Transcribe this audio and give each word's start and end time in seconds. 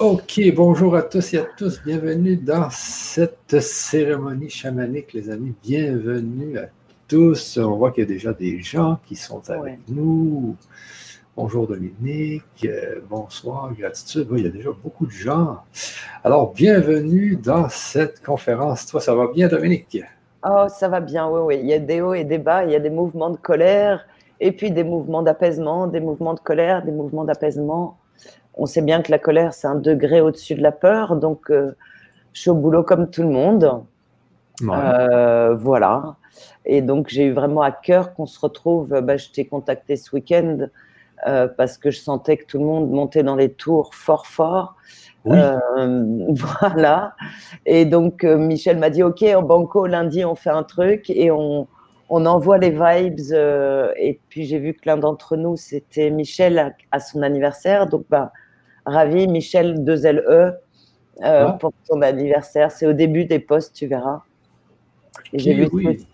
Ok, 0.00 0.40
bonjour 0.56 0.96
à 0.96 1.02
tous 1.02 1.34
et 1.34 1.38
à 1.40 1.44
tous. 1.58 1.82
Bienvenue 1.84 2.34
dans 2.34 2.70
cette 2.70 3.60
cérémonie 3.60 4.48
chamanique, 4.48 5.12
les 5.12 5.28
amis. 5.28 5.52
Bienvenue 5.62 6.56
à 6.56 6.68
tous. 7.06 7.58
On 7.58 7.76
voit 7.76 7.90
qu'il 7.90 8.04
y 8.04 8.06
a 8.06 8.08
déjà 8.08 8.32
des 8.32 8.62
gens 8.62 8.98
qui 9.04 9.14
sont 9.14 9.42
avec 9.50 9.78
nous. 9.88 10.56
Bonjour 11.36 11.66
Dominique, 11.66 12.64
euh, 12.64 13.00
bonsoir, 13.10 13.74
gratitude. 13.74 14.26
il 14.38 14.44
y 14.44 14.46
a 14.46 14.50
déjà 14.50 14.70
beaucoup 14.82 15.04
de 15.04 15.10
gens. 15.10 15.58
Alors, 16.24 16.54
bienvenue 16.54 17.36
dans 17.36 17.68
cette 17.68 18.24
conférence. 18.24 18.86
Toi, 18.86 19.02
ça 19.02 19.14
va 19.14 19.26
bien, 19.30 19.48
Dominique? 19.48 20.02
Oh, 20.48 20.64
ça 20.70 20.88
va 20.88 21.00
bien, 21.00 21.28
oui, 21.28 21.40
oui. 21.44 21.60
Il 21.62 21.68
y 21.68 21.74
a 21.74 21.78
des 21.78 22.00
hauts 22.00 22.14
et 22.14 22.24
des 22.24 22.38
bas, 22.38 22.64
il 22.64 22.70
y 22.70 22.74
a 22.74 22.80
des 22.80 22.88
mouvements 22.88 23.28
de 23.28 23.36
colère, 23.36 24.06
et 24.40 24.52
puis 24.52 24.70
des 24.70 24.82
mouvements 24.82 25.22
d'apaisement, 25.22 25.86
des 25.86 26.00
mouvements 26.00 26.32
de 26.32 26.40
colère, 26.40 26.82
des 26.82 26.90
mouvements 26.90 27.24
d'apaisement 27.24 27.98
on 28.60 28.66
sait 28.66 28.82
bien 28.82 29.00
que 29.00 29.10
la 29.10 29.18
colère, 29.18 29.54
c'est 29.54 29.66
un 29.66 29.74
degré 29.74 30.20
au-dessus 30.20 30.54
de 30.54 30.62
la 30.62 30.70
peur. 30.70 31.16
Donc, 31.16 31.50
euh, 31.50 31.72
je 32.34 32.42
suis 32.42 32.50
au 32.50 32.54
boulot 32.54 32.82
comme 32.82 33.10
tout 33.10 33.22
le 33.22 33.30
monde. 33.30 33.82
Euh, 34.62 35.54
voilà. 35.54 36.16
Et 36.66 36.82
donc, 36.82 37.08
j'ai 37.08 37.24
eu 37.24 37.32
vraiment 37.32 37.62
à 37.62 37.72
cœur 37.72 38.12
qu'on 38.12 38.26
se 38.26 38.38
retrouve. 38.38 39.00
Bah, 39.00 39.16
je 39.16 39.30
t'ai 39.30 39.46
contacté 39.46 39.96
ce 39.96 40.14
week-end 40.14 40.66
euh, 41.26 41.48
parce 41.48 41.78
que 41.78 41.90
je 41.90 42.00
sentais 42.00 42.36
que 42.36 42.44
tout 42.44 42.58
le 42.58 42.66
monde 42.66 42.90
montait 42.90 43.22
dans 43.22 43.34
les 43.34 43.50
tours 43.50 43.94
fort, 43.94 44.26
fort. 44.26 44.76
voilà. 45.24 47.14
Et 47.64 47.86
donc, 47.86 48.24
Michel 48.24 48.76
m'a 48.78 48.90
dit 48.90 49.02
Ok, 49.02 49.22
en 49.22 49.42
banco, 49.42 49.86
lundi, 49.86 50.22
on 50.26 50.34
fait 50.34 50.50
un 50.50 50.64
truc 50.64 51.08
et 51.08 51.30
on, 51.30 51.66
envoie 52.10 52.58
les 52.58 52.70
vibes. 52.70 53.32
et 53.96 54.20
puis, 54.28 54.44
j'ai 54.44 54.58
vu 54.58 54.74
que 54.74 54.82
l'un 54.84 54.98
d'entre 54.98 55.38
nous, 55.38 55.56
c'était 55.56 56.10
Michel 56.10 56.74
à, 56.92 57.00
son 57.00 57.22
anniversaire. 57.22 57.86
Donc, 57.86 58.04
bah, 58.10 58.32
ravi, 58.86 59.28
Michel 59.28 59.84
2LE, 59.84 60.20
euh, 60.20 60.54
ah. 61.22 61.56
pour 61.60 61.72
ton 61.88 62.02
anniversaire. 62.02 62.70
C'est 62.70 62.86
au 62.86 62.92
début 62.92 63.24
des 63.24 63.38
posts, 63.38 63.74
tu 63.74 63.86
verras. 63.86 64.22
J'ai 65.34 65.54
vu 65.54 65.68
oui. 65.72 66.04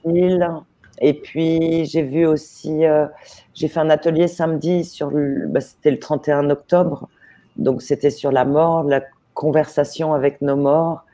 Et 0.99 1.13
puis, 1.13 1.85
j'ai 1.85 2.03
vu 2.03 2.27
aussi, 2.27 2.87
euh, 2.87 3.07
j'ai 3.53 3.69
fait 3.69 3.81
un 3.81 3.91
atelier 3.91 4.29
samedi 4.29 4.85
sur, 4.85 5.11
le, 5.11 5.47
bah, 5.47 5.61
c'était 5.61 5.91
le 5.91 5.99
31 5.99 6.49
octobre. 6.51 7.09
Donc, 7.57 7.83
c'était 7.83 8.11
sur 8.11 8.33
la 8.33 8.45
mort, 8.45 8.83
la 8.85 9.03
conversation 9.35 10.15
avec 10.15 10.41
nos 10.41 10.57
morts. 10.57 11.05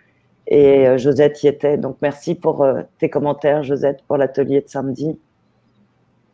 Et 0.47 0.87
euh, 0.87 0.99
Josette 0.99 1.43
y 1.43 1.49
était. 1.49 1.79
Donc, 1.79 1.97
merci 2.01 2.35
pour 2.35 2.67
tes 2.99 3.11
commentaires, 3.11 3.63
Josette, 3.63 4.03
pour 4.07 4.17
l'atelier 4.17 4.61
de 4.61 4.69
samedi. 4.69 5.19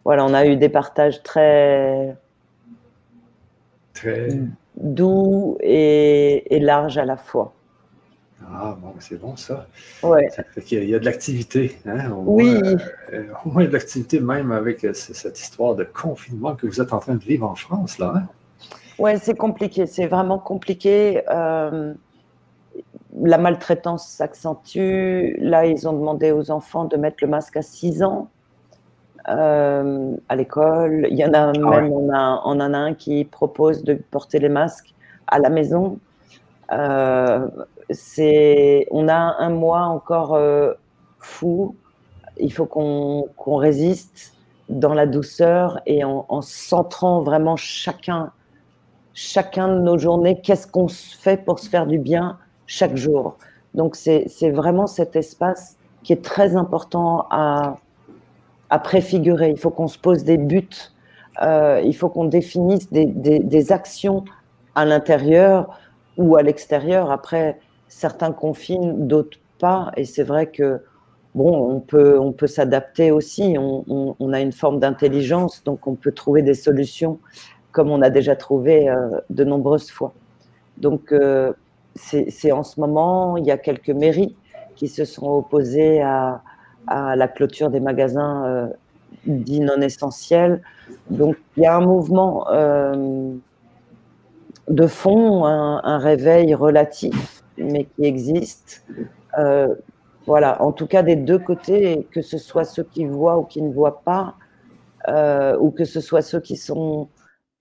Voilà, 0.05 0.25
on 0.25 0.35
a 0.35 0.47
eu 0.47 0.57
des 0.57 0.69
partages 0.69 1.23
très. 1.23 2.17
Très. 3.95 4.29
Mm 4.29 4.55
doux 4.79 5.59
et, 5.61 6.59
large 6.61 6.99
à 6.99 7.05
la 7.05 7.17
fois. 7.17 7.53
Ah, 8.51 8.77
bon, 8.81 8.95
c'est 8.99 9.21
bon 9.21 9.37
ça. 9.37 9.67
Ouais. 10.03 10.29
Ça 10.31 10.43
fait 10.43 10.63
qu'il 10.63 10.89
y, 10.89 10.95
a 10.95 10.99
de 10.99 11.05
l'activité. 11.05 11.77
Hein? 11.87 12.11
Oui. 12.25 12.55
Euh, 13.13 13.25
au 13.45 13.51
moins 13.51 13.65
de 13.65 13.73
l'activité 13.73 14.21
même 14.21 14.53
avec 14.53 14.85
euh, 14.85 14.95
cette 14.95 15.39
histoire 15.39 15.75
de 15.75 15.85
confinement 15.85 16.55
que 16.55 16.67
vous 16.67 16.81
êtes 16.81 16.93
en 16.93 16.99
train 16.99 17.17
de 17.17 17.25
vivre 17.25 17.49
en 17.49 17.57
France, 17.57 17.99
là. 17.99 18.15
Hein? 18.17 18.23
Oui, 18.99 19.13
c'est 19.21 19.37
compliqué. 19.37 19.87
C'est 19.87 20.07
vraiment 20.07 20.39
compliqué. 20.39 21.23
Euh, 21.31 21.95
la 23.21 23.39
maltraitance 23.39 24.09
s'accentue. 24.09 25.35
Là, 25.39 25.67
ils 25.67 25.89
ont 25.89 25.93
demandé 25.93 26.33
aux 26.33 26.51
enfants 26.51 26.85
de 26.85 26.97
mettre 26.97 27.19
le 27.23 27.29
masque 27.29 27.57
à 27.57 27.63
6 27.63 28.03
ans. 28.03 28.31
Euh, 29.29 30.17
à 30.29 30.37
l'école. 30.37 31.07
Il 31.11 31.19
y 31.19 31.25
en 31.25 31.35
a 31.35 31.51
ah 31.51 31.53
même, 31.53 31.93
on, 31.93 32.11
a, 32.11 32.41
en 32.45 32.61
a 32.61 32.79
un 32.79 32.95
qui 32.95 33.25
propose 33.25 33.85
de 33.85 33.95
porter 33.95 34.39
les 34.39 34.49
masques 34.49 34.95
à 35.27 35.39
la 35.39 35.51
maison. 35.51 35.99
Euh, 36.73 37.47
on 38.91 39.09
a 39.09 39.37
un 39.39 39.51
mois 39.51 39.83
encore 39.83 40.35
euh, 40.35 40.73
fou. 41.19 41.77
Il 42.39 42.53
faut 42.53 42.65
qu'on, 42.65 43.29
résiste 43.57 44.35
dans 44.71 44.95
la 44.95 45.07
douceur 45.07 45.81
et 45.85 46.05
en, 46.05 46.25
en, 46.29 46.41
centrant 46.41 47.21
vraiment 47.21 47.57
chacun, 47.57 48.33
chacun 49.13 49.69
de 49.69 49.81
nos 49.81 49.99
journées, 49.99 50.41
qu'est-ce 50.41 50.67
qu'on 50.67 50.89
fait 50.89 51.45
pour 51.45 51.59
se 51.59 51.69
faire 51.69 51.87
du 51.87 51.99
bien 51.99 52.39
chaque 52.67 52.97
jour? 52.97 53.37
Donc 53.75 53.95
c'est 53.95 54.51
vraiment 54.51 54.87
cet 54.87 55.17
espace 55.17 55.77
qui 56.03 56.15
est 56.15 56.25
très 56.25 56.57
important 56.57 57.27
à, 57.31 57.77
à 58.71 58.79
préfigurer. 58.79 59.51
Il 59.51 59.59
faut 59.59 59.71
qu'on 59.71 59.89
se 59.89 59.99
pose 59.99 60.25
des 60.25 60.39
buts. 60.39 60.69
Euh, 61.43 61.81
il 61.85 61.95
faut 61.95 62.09
qu'on 62.09 62.25
définisse 62.25 62.91
des, 62.91 63.07
des, 63.07 63.73
actions 63.73 64.25
à 64.75 64.85
l'intérieur 64.85 65.79
ou 66.17 66.37
à 66.37 66.43
l'extérieur. 66.43 67.13
Après, 67.13 67.59
certains 67.87 68.33
confinent, 68.33 69.07
d'autres 69.07 69.39
pas. 69.59 69.93
Et 69.97 70.05
c'est 70.05 70.25
vrai 70.25 70.47
que 70.47 70.81
bon, 71.35 71.71
on 71.71 71.81
peut, 71.81 72.19
on 72.19 72.33
peut 72.33 72.47
s'adapter 72.47 73.11
aussi. 73.13 73.57
On, 73.59 74.33
a 74.33 74.41
une 74.41 74.53
forme 74.53 74.81
d'intelligence, 74.81 75.63
donc 75.65 75.87
on 75.87 75.95
peut 75.95 76.13
trouver 76.13 76.43
des 76.43 76.55
solutions 76.55 77.19
comme 77.71 77.91
on 77.91 78.03
a 78.03 78.11
déjà 78.11 78.35
trouvé 78.35 78.89
euh, 78.89 79.21
de 79.31 79.45
nombreuses 79.45 79.91
fois. 79.91 80.13
Donc, 80.79 81.13
euh, 81.13 81.53
c'est 81.95 82.53
en 82.53 82.63
ce 82.63 82.81
moment, 82.81 83.37
il 83.37 83.45
y 83.45 83.51
a 83.51 83.59
quelques 83.59 83.91
mairies 83.91 84.35
qui 84.75 84.89
se 84.89 85.05
sont 85.05 85.29
opposées 85.29 86.01
à, 86.01 86.43
à 86.89 87.17
la 87.17 87.29
clôture 87.29 87.71
des 87.71 87.81
magasins 87.81 88.45
euh, 88.47 88.67
dits 89.27 89.61
non 89.61 89.81
essentiels. 89.81 90.63
Donc 91.11 91.37
il 91.57 91.63
y 91.63 91.67
a 91.67 91.77
un 91.77 91.81
mouvement 91.81 92.51
euh, 92.51 93.35
de 94.69 94.87
fond, 94.87 95.45
un, 95.45 95.99
réveil 95.99 96.55
relatif, 96.55 97.43
mais 97.57 97.85
qui 97.85 98.05
existe. 98.05 98.85
Euh, 99.39 99.75
voilà, 100.27 100.63
en 100.63 100.73
tout 100.73 100.87
cas 100.87 101.03
des 101.03 101.17
deux 101.17 101.39
côtés, 101.39 102.07
que 102.11 102.23
ce 102.23 102.39
soit 102.39 102.65
ceux 102.65 102.85
qui 102.85 103.07
voient 103.07 103.39
ou 103.39 103.45
qui 103.45 103.63
ne 103.63 103.73
voient 103.73 104.03
pas, 104.03 104.35
ou 105.59 105.71
que 105.71 105.85
ce 105.85 106.01
soit 106.01 106.21
ceux 106.21 106.41
qui 106.41 106.57
sont 106.57 107.09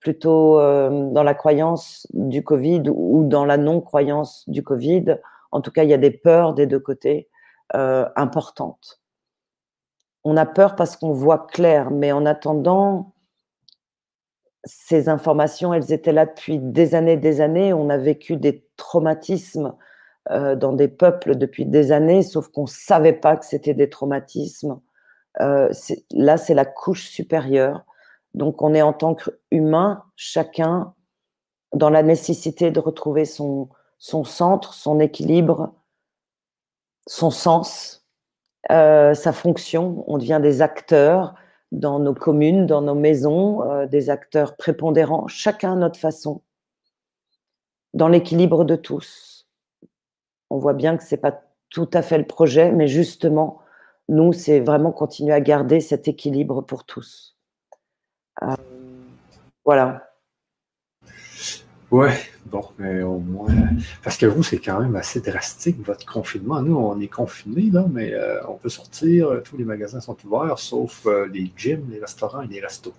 plutôt 0.00 0.58
dans 0.58 1.22
la 1.22 1.32
croyance 1.32 2.06
du 2.12 2.44
Covid 2.44 2.82
ou 2.90 3.24
dans 3.24 3.46
la 3.46 3.56
non-croyance 3.56 4.44
du 4.48 4.62
Covid. 4.62 5.16
En 5.50 5.62
tout 5.62 5.70
cas, 5.70 5.84
il 5.84 5.88
y 5.88 5.94
a 5.94 5.98
des 5.98 6.10
peurs 6.10 6.52
des 6.52 6.66
deux 6.66 6.80
côtés 6.80 7.28
importantes 7.72 8.97
on 10.28 10.36
a 10.36 10.44
peur 10.44 10.76
parce 10.76 10.94
qu'on 10.96 11.12
voit 11.12 11.46
clair, 11.46 11.90
mais 11.90 12.12
en 12.12 12.26
attendant, 12.26 13.14
ces 14.64 15.08
informations, 15.08 15.72
elles 15.72 15.90
étaient 15.90 16.12
là 16.12 16.26
depuis 16.26 16.58
des 16.58 16.94
années, 16.94 17.16
des 17.16 17.40
années. 17.40 17.72
On 17.72 17.88
a 17.88 17.96
vécu 17.96 18.36
des 18.36 18.66
traumatismes 18.76 19.74
euh, 20.30 20.54
dans 20.54 20.74
des 20.74 20.88
peuples 20.88 21.34
depuis 21.36 21.64
des 21.64 21.92
années, 21.92 22.22
sauf 22.22 22.48
qu'on 22.48 22.64
ne 22.64 22.66
savait 22.66 23.14
pas 23.14 23.38
que 23.38 23.46
c'était 23.46 23.72
des 23.72 23.88
traumatismes. 23.88 24.78
Euh, 25.40 25.70
là, 26.10 26.36
c'est 26.36 26.52
la 26.52 26.66
couche 26.66 27.08
supérieure. 27.08 27.86
Donc, 28.34 28.60
on 28.60 28.74
est 28.74 28.82
en 28.82 28.92
tant 28.92 29.14
qu'humain, 29.14 30.04
chacun 30.14 30.92
dans 31.72 31.88
la 31.88 32.02
nécessité 32.02 32.70
de 32.70 32.80
retrouver 32.80 33.24
son, 33.24 33.70
son 33.96 34.24
centre, 34.24 34.74
son 34.74 35.00
équilibre, 35.00 35.72
son 37.06 37.30
sens, 37.30 37.97
euh, 38.70 39.14
sa 39.14 39.32
fonction. 39.32 40.04
On 40.06 40.18
devient 40.18 40.40
des 40.42 40.62
acteurs 40.62 41.34
dans 41.72 41.98
nos 41.98 42.14
communes, 42.14 42.66
dans 42.66 42.82
nos 42.82 42.94
maisons, 42.94 43.62
euh, 43.70 43.86
des 43.86 44.10
acteurs 44.10 44.56
prépondérants, 44.56 45.26
chacun 45.28 45.72
à 45.74 45.76
notre 45.76 45.98
façon, 45.98 46.42
dans 47.94 48.08
l'équilibre 48.08 48.64
de 48.64 48.76
tous. 48.76 49.46
On 50.50 50.58
voit 50.58 50.74
bien 50.74 50.96
que 50.96 51.04
ce 51.04 51.14
n'est 51.14 51.20
pas 51.20 51.42
tout 51.70 51.90
à 51.92 52.02
fait 52.02 52.18
le 52.18 52.26
projet, 52.26 52.72
mais 52.72 52.88
justement, 52.88 53.60
nous, 54.08 54.32
c'est 54.32 54.60
vraiment 54.60 54.92
continuer 54.92 55.34
à 55.34 55.40
garder 55.40 55.80
cet 55.80 56.08
équilibre 56.08 56.62
pour 56.62 56.84
tous. 56.84 57.36
Euh, 58.42 58.54
voilà. 59.64 60.07
Ouais, 61.90 62.12
bon, 62.44 62.64
mais 62.78 63.02
au 63.02 63.18
moins. 63.18 63.48
Parce 64.04 64.18
que 64.18 64.26
vous, 64.26 64.42
c'est 64.42 64.58
quand 64.58 64.80
même 64.80 64.94
assez 64.94 65.20
drastique, 65.20 65.78
votre 65.84 66.04
confinement. 66.04 66.60
Nous, 66.60 66.76
on 66.76 67.00
est 67.00 67.08
confinés, 67.08 67.70
là, 67.72 67.86
mais 67.90 68.12
euh, 68.12 68.40
on 68.46 68.54
peut 68.54 68.68
sortir, 68.68 69.40
tous 69.42 69.56
les 69.56 69.64
magasins 69.64 70.00
sont 70.00 70.16
ouverts, 70.26 70.58
sauf 70.58 71.06
euh, 71.06 71.26
les 71.32 71.50
gyms, 71.56 71.86
les 71.90 71.98
restaurants 71.98 72.42
et 72.42 72.46
les 72.46 72.60
restos. 72.60 72.92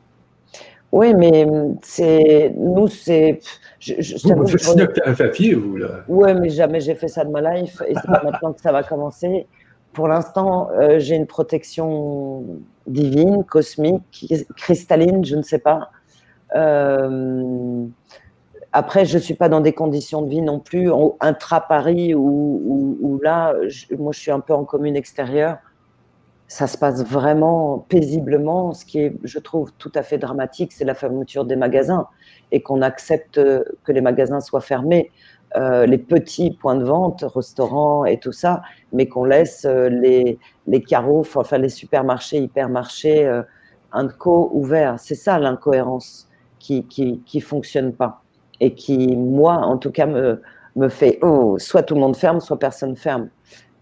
Oui, 0.91 1.13
mais 1.13 1.45
c'est. 1.83 2.51
Nous, 2.57 2.88
c'est. 2.88 3.39
Je, 3.80 3.94
vous, 4.24 4.44
vous 4.44 4.57
faites 4.57 5.01
un 5.06 5.13
papier, 5.13 5.53
vous, 5.53 5.77
là. 5.77 6.03
Oui, 6.07 6.33
mais 6.33 6.50
jamais 6.50 6.80
j'ai 6.80 6.95
fait 6.95 7.07
ça 7.07 7.24
de 7.24 7.30
ma 7.30 7.41
life, 7.41 7.83
et 7.88 7.94
c'est 7.94 8.07
pas 8.07 8.24
maintenant 8.24 8.53
que 8.53 8.62
ça 8.62 8.71
va 8.71 8.81
commencer. 8.81 9.45
Pour 9.94 10.07
l'instant, 10.07 10.69
euh, 10.71 10.97
j'ai 11.00 11.15
une 11.15 11.27
protection 11.27 12.44
divine, 12.88 13.44
cosmique, 13.44 14.25
cristalline, 14.56 15.24
je 15.24 15.36
ne 15.36 15.44
sais 15.44 15.59
pas. 15.59 15.91
Euh, 16.56 17.86
après, 18.71 19.06
je 19.06 19.18
ne 19.18 19.21
suis 19.21 19.33
pas 19.33 19.50
dans 19.50 19.62
des 19.62 19.74
conditions 19.74 20.21
de 20.21 20.30
vie 20.30 20.42
non 20.42 20.60
plus 20.60 20.92
intra-Paris 21.19 22.13
où, 22.16 23.19
là, 23.24 23.54
moi, 23.98 24.12
je 24.12 24.19
suis 24.19 24.31
un 24.31 24.39
peu 24.39 24.54
en 24.54 24.63
commune 24.66 24.95
extérieure. 24.95 25.57
Ça 26.48 26.68
se 26.68 26.77
passe 26.77 27.04
vraiment 27.04 27.86
paisiblement. 27.89 28.74
Ce 28.74 28.86
qui 28.86 29.00
est, 29.00 29.16
je 29.24 29.39
trouve, 29.39 29.71
tout 29.77 29.92
à 29.95 30.04
fait 30.04 30.18
dramatique, 30.18 30.71
c'est 30.71 30.86
la 30.86 30.95
fermeture 30.95 31.45
des 31.45 31.56
magasins 31.56 32.07
et 32.51 32.62
qu'on 32.62 32.81
accepte 32.81 33.39
que 33.83 33.92
les 33.92 34.01
magasins 34.01 34.39
soient 34.39 34.62
fermés. 34.62 35.12
euh, 35.56 35.86
les 35.86 35.98
petits 35.98 36.51
points 36.51 36.75
de 36.75 36.83
vente, 36.83 37.24
restaurants 37.24 38.06
et 38.06 38.19
tout 38.19 38.31
ça, 38.31 38.62
mais 38.94 39.07
qu'on 39.07 39.24
laisse 39.24 39.65
euh, 39.65 39.89
les, 39.89 40.38
les 40.68 40.83
carreaux, 40.83 41.25
enfin 41.36 41.57
les 41.57 41.69
supermarchés, 41.69 42.38
hypermarchés, 42.38 43.25
euh, 43.25 43.42
ouverts. 44.51 45.00
C'est 45.00 45.15
ça 45.15 45.39
l'incohérence 45.39 46.30
qui, 46.60 46.86
qui 46.86 47.42
fonctionne 47.42 47.94
pas 47.94 48.22
et 48.59 48.73
qui, 48.75 49.15
moi, 49.15 49.56
en 49.56 49.77
tout 49.77 49.91
cas, 49.91 50.06
me, 50.06 50.41
me 50.75 50.89
fait 50.89 51.19
oh, 51.21 51.57
soit 51.59 51.83
tout 51.83 51.95
le 51.95 52.01
monde 52.01 52.15
ferme, 52.15 52.39
soit 52.39 52.59
personne 52.59 52.95
ferme. 52.95 53.29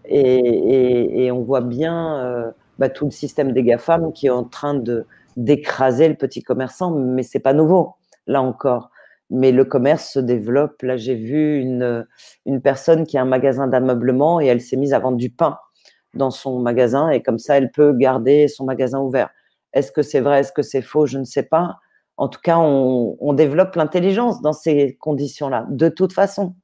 Et, 0.06 1.24
et, 1.24 1.30
on 1.32 1.42
voit 1.42 1.60
bien 1.60 2.18
euh, 2.24 2.50
bah, 2.78 2.88
tout 2.88 3.04
le 3.04 3.10
système 3.10 3.52
des 3.52 3.62
GAFAM 3.62 4.12
qui 4.12 4.26
est 4.28 4.30
en 4.30 4.44
train 4.44 4.82
d'écraser 5.36 6.08
le 6.08 6.14
petit 6.14 6.42
commerçant, 6.42 6.90
mais 6.92 7.22
c'est 7.22 7.40
pas 7.40 7.52
nouveau, 7.52 7.94
là 8.26 8.42
encore 8.42 8.90
mais 9.30 9.52
le 9.52 9.64
commerce 9.64 10.12
se 10.12 10.18
développe. 10.18 10.82
Là, 10.82 10.96
j'ai 10.96 11.14
vu 11.14 11.58
une, 11.58 12.06
une 12.46 12.60
personne 12.60 13.06
qui 13.06 13.18
a 13.18 13.22
un 13.22 13.26
magasin 13.26 13.66
d'ameublement 13.66 14.40
et 14.40 14.46
elle 14.46 14.60
s'est 14.60 14.76
mise 14.76 14.94
à 14.94 14.98
vendre 14.98 15.18
du 15.18 15.30
pain 15.30 15.58
dans 16.14 16.30
son 16.30 16.60
magasin 16.60 17.10
et 17.10 17.22
comme 17.22 17.38
ça, 17.38 17.56
elle 17.56 17.70
peut 17.70 17.92
garder 17.92 18.48
son 18.48 18.64
magasin 18.64 19.00
ouvert. 19.00 19.30
Est-ce 19.74 19.92
que 19.92 20.02
c'est 20.02 20.20
vrai, 20.20 20.40
est-ce 20.40 20.52
que 20.52 20.62
c'est 20.62 20.82
faux? 20.82 21.06
Je 21.06 21.18
ne 21.18 21.24
sais 21.24 21.42
pas. 21.42 21.76
En 22.18 22.28
tout 22.28 22.40
cas, 22.42 22.58
on, 22.58 23.16
on 23.20 23.32
développe 23.32 23.74
l'intelligence 23.76 24.42
dans 24.42 24.52
ces 24.52 24.96
conditions-là, 25.00 25.66
de 25.70 25.88
toute 25.88 26.12
façon. 26.12 26.54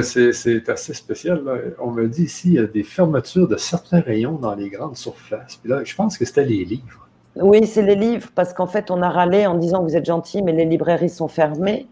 C'est 0.00 0.68
assez 0.70 0.94
spécial. 0.94 1.74
On 1.78 1.90
me 1.90 2.08
dit 2.08 2.24
ici, 2.24 2.48
il 2.48 2.54
y 2.54 2.58
a 2.58 2.66
des 2.66 2.82
fermetures 2.82 3.46
de 3.46 3.58
certains 3.58 4.00
rayons 4.00 4.36
dans 4.36 4.54
les 4.54 4.70
grandes 4.70 4.96
surfaces. 4.96 5.56
Puis 5.56 5.68
là, 5.68 5.84
je 5.84 5.94
pense 5.94 6.16
que 6.16 6.24
c'était 6.24 6.46
les 6.46 6.64
livres. 6.64 7.06
Oui, 7.36 7.66
c'est 7.66 7.82
les 7.82 7.94
livres, 7.94 8.28
parce 8.34 8.54
qu'en 8.54 8.66
fait, 8.66 8.90
on 8.90 9.02
a 9.02 9.10
râlé 9.10 9.46
en 9.46 9.54
disant 9.54 9.80
que 9.80 9.90
vous 9.90 9.96
êtes 9.96 10.06
gentil, 10.06 10.42
mais 10.42 10.52
les 10.52 10.64
librairies 10.64 11.10
sont 11.10 11.28
fermées. 11.28 11.88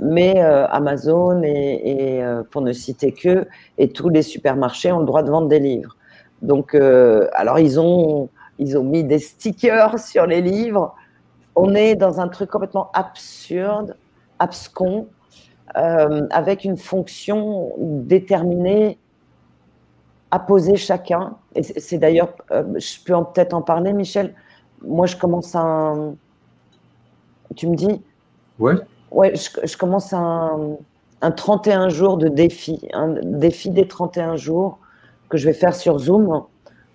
Mais 0.00 0.42
euh, 0.42 0.66
Amazon 0.68 1.42
et, 1.42 2.22
euh, 2.22 2.42
pour 2.48 2.62
ne 2.62 2.72
citer 2.72 3.12
que, 3.12 3.46
et 3.78 3.88
tous 3.88 4.08
les 4.08 4.22
supermarchés 4.22 4.92
ont 4.92 5.00
le 5.00 5.04
droit 5.04 5.24
de 5.24 5.30
vendre 5.30 5.48
des 5.48 5.58
livres. 5.58 5.96
Donc, 6.42 6.74
euh, 6.74 7.28
alors 7.34 7.58
ils 7.58 7.78
ont, 7.78 8.30
ils 8.60 8.78
ont 8.78 8.84
mis 8.84 9.02
des 9.02 9.18
stickers 9.18 9.98
sur 9.98 10.26
les 10.26 10.40
livres. 10.40 10.94
On 11.56 11.74
est 11.74 11.96
dans 11.96 12.20
un 12.20 12.28
truc 12.28 12.48
complètement 12.50 12.90
absurde, 12.94 13.96
abscon, 14.38 15.08
avec 15.74 16.64
une 16.64 16.76
fonction 16.76 17.72
déterminée 17.78 18.98
à 20.30 20.38
poser 20.38 20.76
chacun. 20.76 21.36
Et 21.56 21.62
c'est 21.64 21.98
d'ailleurs, 21.98 22.34
je 22.50 23.04
peux 23.04 23.14
peut-être 23.32 23.54
en 23.54 23.62
parler, 23.62 23.92
Michel 23.92 24.34
moi, 24.82 25.06
je 25.06 25.16
commence 25.16 25.54
un. 25.54 26.14
Tu 27.56 27.66
me 27.66 27.76
dis? 27.76 28.00
Ouais. 28.58 28.74
Ouais, 29.10 29.34
je, 29.34 29.76
commence 29.76 30.12
un, 30.12 30.76
un 31.20 31.30
31 31.32 31.88
jours 31.88 32.16
de 32.16 32.28
défi, 32.28 32.88
un 32.92 33.14
défi 33.24 33.70
des 33.70 33.88
31 33.88 34.36
jours 34.36 34.78
que 35.28 35.36
je 35.36 35.46
vais 35.46 35.52
faire 35.52 35.74
sur 35.74 35.98
Zoom 35.98 36.44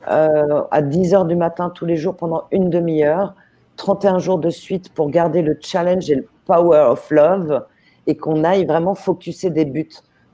euh, 0.09 0.63
à 0.71 0.81
10 0.81 1.13
heures 1.13 1.25
du 1.25 1.35
matin 1.35 1.69
tous 1.69 1.85
les 1.85 1.97
jours 1.97 2.15
pendant 2.15 2.45
une 2.51 2.69
demi-heure. 2.69 3.35
31 3.77 4.19
jours 4.19 4.39
de 4.39 4.49
suite 4.49 4.93
pour 4.93 5.09
garder 5.09 5.41
le 5.41 5.57
challenge 5.59 6.09
et 6.09 6.15
le 6.15 6.27
power 6.45 6.79
of 6.89 7.09
love 7.11 7.65
et 8.07 8.15
qu'on 8.15 8.43
aille 8.43 8.65
vraiment 8.65 8.95
focuser 8.95 9.49
des 9.49 9.65
buts. 9.65 9.89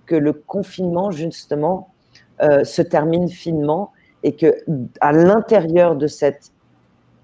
Que 0.06 0.16
le 0.16 0.34
confinement, 0.34 1.12
justement, 1.12 1.94
euh, 2.42 2.64
se 2.64 2.82
termine 2.82 3.30
finement 3.30 3.92
et 4.24 4.36
que 4.36 4.56
à 5.00 5.12
l'intérieur 5.12 5.96
de 5.96 6.08
cette 6.08 6.52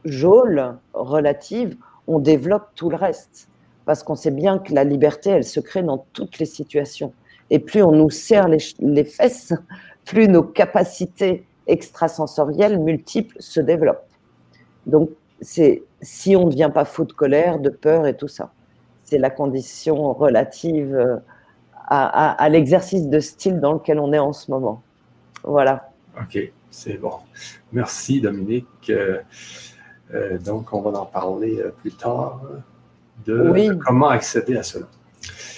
geôle 0.06 0.76
relative, 0.94 1.76
on 2.08 2.20
développe 2.20 2.70
tout 2.76 2.90
le 2.90 2.96
reste. 2.96 3.50
Parce 3.86 4.04
qu'on 4.04 4.16
sait 4.16 4.32
bien 4.32 4.60
que 4.60 4.74
la 4.74 4.84
liberté, 4.84 5.30
elle 5.30 5.44
se 5.44 5.60
crée 5.60 5.84
dans 5.84 6.06
toutes 6.14 6.40
les 6.40 6.46
situations. 6.46 7.14
Et 7.50 7.60
plus 7.60 7.82
on 7.82 7.92
nous 7.92 8.10
serre 8.10 8.48
les, 8.48 9.04
fesses, 9.04 9.54
plus 10.06 10.28
nos 10.28 10.44
capacités 10.44 11.46
extrasensorielles 11.68 12.80
multiples 12.80 13.36
se 13.40 13.60
développent. 13.60 14.08
Donc, 14.86 15.10
c'est 15.42 15.84
si 16.02 16.36
on 16.36 16.46
ne 16.46 16.52
devient 16.52 16.72
pas 16.74 16.86
fou 16.86 17.06
de 17.06 17.14
colère, 17.14 17.60
de 17.60 17.70
peur 17.70 18.08
et 18.08 18.16
tout 18.16 18.28
ça. 18.28 18.52
C'est 19.04 19.18
la 19.18 19.30
condition 19.30 20.14
relative 20.14 20.96
euh, 20.96 21.18
à, 21.88 22.32
à 22.32 22.50
l'exercice 22.50 23.08
de 23.08 23.20
style 23.20 23.60
dans 23.60 23.74
lequel 23.74 24.00
on 24.00 24.12
est 24.12 24.20
en 24.20 24.34
ce 24.34 24.52
moment. 24.52 24.82
Voilà. 25.44 25.90
OK, 26.20 26.40
c'est 26.72 26.98
bon. 26.98 27.14
Merci 27.72 28.20
Dominique. 28.20 28.90
Euh, 28.90 29.20
euh, 30.14 30.38
donc, 30.38 30.74
on 30.74 30.82
va 30.82 31.00
en 31.00 31.06
parler 31.06 31.64
plus 31.78 31.92
tard 31.92 32.42
de 33.26 33.78
comment 33.86 34.10
accéder 34.10 34.58
à 34.58 34.64
cela. 34.64 34.86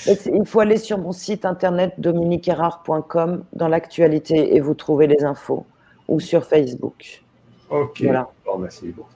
Il 0.07 0.45
faut 0.45 0.59
aller 0.59 0.77
sur 0.77 0.97
mon 0.97 1.11
site 1.11 1.45
internet 1.45 1.93
dominiquerard.com 1.97 3.43
dans 3.53 3.67
l'actualité 3.67 4.55
et 4.55 4.59
vous 4.59 4.73
trouvez 4.73 5.07
les 5.07 5.23
infos 5.23 5.65
ou 6.09 6.19
sur 6.19 6.43
Facebook. 6.43 7.23
Ok. 7.69 8.01
Voilà. 8.01 8.27
Bon, 8.45 8.57
ben, 8.57 8.69
beaucoup. 8.95 9.09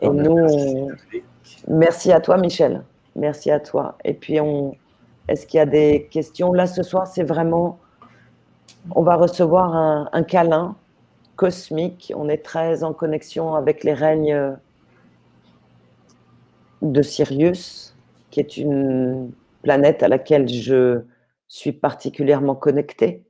Et 0.00 0.08
ben, 0.08 0.22
nous, 0.22 0.90
merci, 1.68 2.10
à 2.12 2.20
toi, 2.20 2.38
Michel. 2.38 2.82
Merci 3.14 3.50
à 3.50 3.60
toi. 3.60 3.96
Et 4.04 4.14
puis, 4.14 4.40
on... 4.40 4.74
est-ce 5.28 5.46
qu'il 5.46 5.58
y 5.58 5.60
a 5.60 5.66
des 5.66 6.08
questions? 6.10 6.52
Là, 6.52 6.66
ce 6.66 6.82
soir, 6.82 7.06
c'est 7.06 7.24
vraiment. 7.24 7.78
On 8.94 9.02
va 9.02 9.16
recevoir 9.16 9.74
un, 9.74 10.08
un 10.12 10.22
câlin 10.22 10.76
cosmique. 11.36 12.12
On 12.16 12.28
est 12.30 12.42
très 12.42 12.84
en 12.84 12.94
connexion 12.94 13.54
avec 13.54 13.84
les 13.84 13.92
règnes 13.92 14.56
de 16.80 17.02
Sirius, 17.02 17.94
qui 18.30 18.40
est 18.40 18.56
une 18.56 19.30
planète 19.62 20.02
à 20.02 20.08
laquelle 20.08 20.48
je 20.48 21.02
suis 21.48 21.72
particulièrement 21.72 22.54
connectée. 22.54 23.24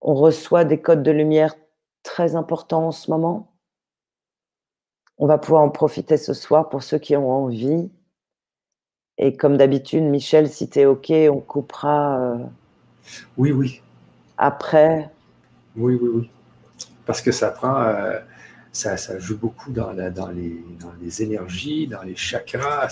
On 0.00 0.14
reçoit 0.14 0.64
des 0.64 0.80
codes 0.80 1.02
de 1.02 1.10
lumière 1.10 1.54
très 2.06 2.36
importants 2.36 2.86
en 2.86 2.92
ce 2.92 3.10
moment. 3.10 3.52
On 5.18 5.26
va 5.26 5.38
pouvoir 5.38 5.62
en 5.62 5.70
profiter 5.70 6.16
ce 6.16 6.34
soir 6.34 6.68
pour 6.68 6.82
ceux 6.82 6.98
qui 6.98 7.16
ont 7.16 7.30
envie. 7.30 7.90
Et 9.18 9.36
comme 9.36 9.56
d'habitude, 9.56 10.04
Michel, 10.04 10.48
si 10.48 10.68
tu 10.68 10.80
es 10.80 10.86
OK, 10.86 11.10
on 11.10 11.40
coupera. 11.40 12.20
Euh, 12.20 12.44
oui, 13.36 13.52
oui. 13.52 13.82
Après. 14.38 15.10
Oui, 15.76 15.98
oui, 16.00 16.08
oui 16.14 16.30
parce 17.06 17.22
que 17.22 17.32
ça 17.32 17.50
prend, 17.50 17.80
euh, 17.82 18.18
ça, 18.72 18.96
joue 19.18 19.38
beaucoup 19.38 19.72
dans, 19.72 19.94
dans, 20.10 20.28
les, 20.28 20.62
les, 21.00 21.22
énergies, 21.22 21.86
dans 21.86 22.02
les 22.02 22.16
chakras. 22.16 22.88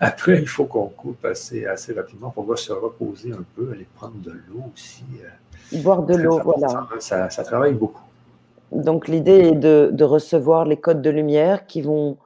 Après, 0.00 0.40
il 0.40 0.48
faut 0.48 0.64
qu'on 0.64 0.88
coupe 0.88 1.24
assez, 1.24 1.66
assez 1.66 1.92
rapidement 1.92 2.30
pour 2.30 2.44
pouvoir 2.44 2.58
se 2.58 2.72
reposer 2.72 3.32
un 3.32 3.44
peu, 3.56 3.72
aller 3.72 3.86
prendre 3.96 4.16
de 4.18 4.30
l'eau 4.30 4.70
aussi. 4.72 5.04
Euh, 5.20 5.28
Boire 5.76 6.02
de 6.02 6.14
l'eau, 6.14 6.40
voilà. 6.42 6.88
Hein, 6.92 7.00
ça, 7.00 7.28
travaille 7.44 7.74
beaucoup. 7.74 8.02
Donc 8.72 9.08
l'idée 9.08 9.48
est 9.48 9.54
de, 9.54 9.90
de, 9.92 10.04
recevoir 10.04 10.64
les 10.64 10.78
codes 10.78 11.02
de 11.02 11.10
lumière 11.10 11.66
qui 11.66 11.82
vont 11.82 12.18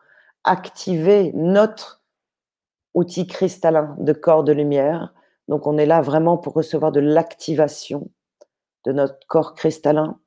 activer 0.44 1.32
notre 1.34 2.02
outil 2.94 3.26
cristallin 3.26 3.96
de 3.98 4.12
corps 4.12 4.44
de 4.44 4.52
lumière. 4.52 5.12
Donc 5.48 5.66
on 5.66 5.76
est 5.76 5.86
là 5.86 6.00
vraiment 6.00 6.38
pour 6.38 6.54
recevoir 6.54 6.92
de 6.92 7.00
l'activation 7.00 8.08
de 8.84 8.92
notre 8.92 9.18
corps 9.26 9.54
cristallin 9.54 10.18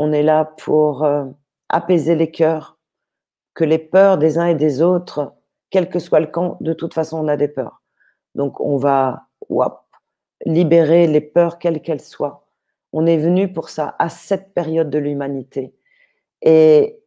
on 0.00 0.12
est 0.12 0.22
là 0.22 0.44
pour 0.44 1.04
euh, 1.04 1.24
apaiser 1.68 2.14
les 2.14 2.30
cœurs, 2.30 2.78
que 3.54 3.64
les 3.64 3.78
peurs 3.80 4.16
des 4.16 4.38
uns 4.38 4.46
et 4.46 4.54
des 4.54 4.80
autres, 4.80 5.34
quel 5.70 5.90
que 5.90 5.98
soit 5.98 6.20
le 6.20 6.28
camp, 6.28 6.56
de 6.60 6.72
toute 6.72 6.94
façon, 6.94 7.18
on 7.18 7.26
a 7.26 7.36
des 7.36 7.48
peurs. 7.48 7.82
Donc, 8.36 8.60
on 8.60 8.76
va 8.76 9.26
libérer 10.46 11.08
les 11.08 11.20
peurs, 11.20 11.58
quelles 11.58 11.82
qu'elles 11.82 12.00
soient. 12.00 12.47
On 12.92 13.06
est 13.06 13.18
venu 13.18 13.52
pour 13.52 13.68
ça, 13.68 13.94
à 13.98 14.08
cette 14.08 14.54
période 14.54 14.90
de 14.90 14.98
l'humanité. 14.98 15.74
Et 16.42 17.00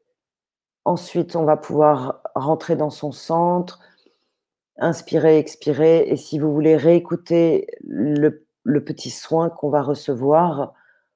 ensuite, 0.85 1.35
on 1.35 1.43
va 1.43 1.57
pouvoir 1.57 2.21
rentrer 2.35 2.75
dans 2.75 2.89
son 2.89 3.11
centre, 3.11 3.79
inspirer, 4.77 5.37
expirer. 5.37 6.07
Et 6.07 6.17
si 6.17 6.39
vous 6.39 6.53
voulez 6.53 6.75
réécouter 6.75 7.67
le, 7.81 8.43
petit 8.83 9.09
soin 9.09 9.49
qu'on 9.49 9.69
va 9.69 9.81
recevoir, 9.81 10.73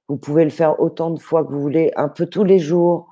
vous 0.07 0.17
pouvez 0.17 0.43
le 0.43 0.51
faire 0.51 0.79
autant 0.79 1.11
de 1.11 1.19
fois 1.19 1.43
que 1.43 1.51
vous 1.51 1.61
voulez, 1.61 1.91
un 1.95 2.09
peu 2.09 2.25
tous 2.27 2.43
les 2.43 2.59
jours, 2.59 3.07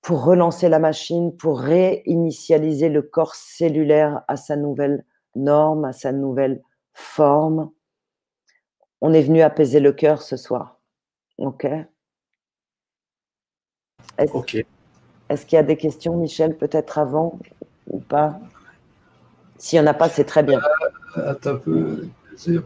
pour 0.00 0.24
relancer 0.24 0.68
la 0.68 0.78
machine, 0.78 1.36
pour 1.36 1.60
réinitialiser 1.60 2.88
le 2.88 3.02
corps 3.02 3.34
cellulaire 3.34 4.22
à 4.26 4.36
sa 4.36 4.56
nouvelle 4.56 5.04
norme, 5.36 5.84
à 5.84 5.92
sa 5.92 6.12
nouvelle 6.12 6.62
forme. 6.92 7.70
On 9.04 9.12
est 9.12 9.22
venu 9.22 9.42
apaiser 9.42 9.80
le 9.80 9.92
cœur 9.92 10.22
ce 10.22 10.36
soir. 10.36 10.78
OK 11.38 11.66
Est-ce 14.16 14.32
est 15.28 15.44
qu'il 15.44 15.56
y 15.56 15.58
a 15.58 15.64
des 15.64 15.76
questions, 15.76 16.16
Michel, 16.16 16.56
peut-être 16.56 16.98
avant 16.98 17.40
ou 17.88 17.98
pas? 17.98 18.38
S'il 19.58 19.80
n'y 19.80 19.88
en 19.88 19.90
a 19.90 19.94
pas, 19.94 20.08
c'est 20.08 20.24
très 20.24 20.44
bien. 20.44 20.60
Euh, 21.18 21.32
attends 21.32 21.50
un 21.50 21.56
peu. 21.56 22.06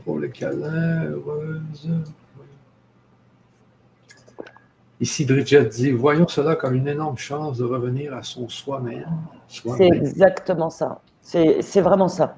Pour 0.04 0.18
les 0.18 0.30
câlins, 0.30 1.04
heureuse. 1.04 1.90
Ici, 5.00 5.24
Bridget 5.24 5.66
dit 5.66 5.90
Voyons 5.90 6.28
cela 6.28 6.54
comme 6.54 6.74
une 6.74 6.88
énorme 6.88 7.18
chance 7.18 7.58
de 7.58 7.64
revenir 7.64 8.14
à 8.14 8.22
son 8.22 8.48
soi-même. 8.48 9.08
c'est 9.48 9.86
exactement 9.86 10.70
ça. 10.70 11.00
C'est 11.20 11.80
vraiment 11.80 12.08
ça. 12.08 12.36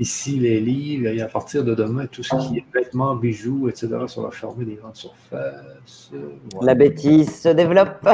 Ici, 0.00 0.40
les 0.40 0.58
livres, 0.58 1.06
et 1.06 1.20
à 1.20 1.28
partir 1.28 1.64
de 1.64 1.72
demain, 1.74 2.06
tout 2.06 2.24
ce 2.24 2.34
qui 2.48 2.58
est 2.58 2.64
vêtements, 2.74 3.14
bijoux, 3.14 3.68
etc., 3.68 3.88
sera 4.08 4.30
fermé 4.32 4.64
des 4.64 4.74
grandes 4.74 4.96
surfaces. 4.96 6.10
La 6.60 6.74
bêtise 6.74 7.42
se 7.42 7.50
développe. 7.50 8.04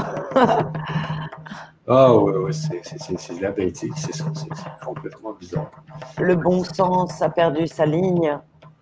ah 1.88 2.14
oui, 2.14 2.32
oui, 2.36 2.52
c'est 2.52 3.40
la 3.40 3.50
bêtise, 3.50 3.92
c'est 3.96 4.22
complètement 4.84 5.32
bizarre. 5.32 5.70
Le 6.18 6.34
bon 6.36 6.64
sens 6.64 7.22
a 7.22 7.30
perdu 7.30 7.66
sa 7.66 7.86
ligne, 7.86 8.38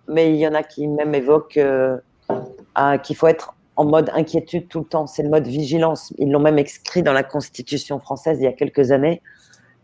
mais 0.09 0.33
il 0.33 0.37
y 0.37 0.47
en 0.47 0.53
a 0.53 0.63
qui 0.63 0.85
même 0.87 1.15
évoquent 1.15 1.55
euh, 1.57 1.97
qu'il 3.03 3.15
faut 3.15 3.27
être 3.27 3.55
en 3.77 3.85
mode 3.85 4.11
inquiétude 4.13 4.67
tout 4.67 4.79
le 4.79 4.85
temps. 4.85 5.07
C'est 5.07 5.23
le 5.23 5.29
mode 5.29 5.47
vigilance. 5.47 6.13
Ils 6.17 6.29
l'ont 6.29 6.41
même 6.41 6.59
écrit 6.59 7.01
dans 7.01 7.13
la 7.13 7.23
Constitution 7.23 7.99
française 7.99 8.39
il 8.41 8.43
y 8.43 8.47
a 8.47 8.51
quelques 8.51 8.91
années. 8.91 9.21